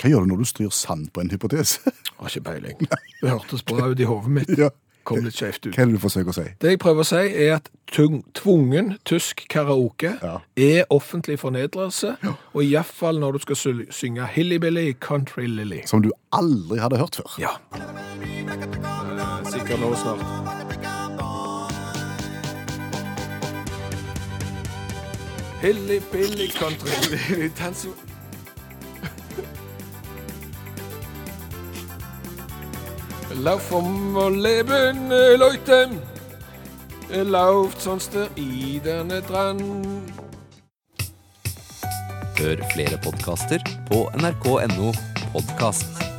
Hva 0.00 0.08
gjør 0.10 0.24
du 0.24 0.30
når 0.32 0.38
du 0.38 0.44
stryr 0.48 0.72
sand 0.72 1.12
på 1.12 1.20
en 1.20 1.30
hypotese? 1.30 1.92
Har 2.18 2.28
ikke 2.32 2.44
peiling. 2.48 2.78
Det 3.20 3.30
hørtes 3.30 3.62
bra 3.62 3.90
ut 3.92 4.00
i 4.00 4.04
hodet 4.08 4.30
mitt. 4.30 4.54
ja. 4.58 4.70
Kom 5.04 5.20
litt 5.24 5.34
skjevt 5.36 5.66
ut. 5.66 5.74
Hva 5.76 5.82
er 5.82 5.86
det 5.90 5.94
du 5.94 6.00
forsøker 6.00 6.32
å 6.32 6.34
si? 6.34 6.44
Det 6.60 6.70
jeg 6.70 6.78
prøver 6.80 7.00
å 7.04 7.04
si, 7.04 7.16
er 7.44 7.54
at 7.58 7.68
tung, 7.92 8.22
tvungen 8.34 8.94
tysk 9.04 9.44
karaoke 9.52 10.14
Ja. 10.22 10.38
er 10.56 10.84
offentlig 10.90 11.38
fornedrelse, 11.38 12.16
og 12.54 12.62
iallfall 12.64 13.18
når 13.20 13.32
du 13.32 13.38
skal 13.44 13.56
sy- 13.56 13.90
synge 13.90 14.26
Hillybilly 14.26 14.92
Country 15.00 15.46
Lily. 15.46 15.82
Som 15.86 16.02
du 16.02 16.10
aldri 16.32 16.78
hadde 16.80 16.96
hørt 16.98 17.16
før. 17.16 17.36
Ja. 17.38 17.52
Sikkert 19.50 19.80
nå 19.80 19.94
snart. 19.94 20.24
Hilly 25.60 26.00
billy 26.12 26.48
country 26.48 26.90
lily 27.10 27.48
dans 27.48 27.86
Lauf 33.42 33.62
vom 33.62 34.16
Leben, 34.40 35.10
Leute, 35.36 35.90
lauft 37.10 37.80
sonst 37.80 38.14
der 38.14 38.28
iderne 38.36 39.22
dran. 39.22 39.58
Hør 42.38 42.56
flere 42.72 42.98
podkaster 43.02 43.58
på 43.90 44.10
nrk.no 44.14 44.92
podkast. 45.32 46.13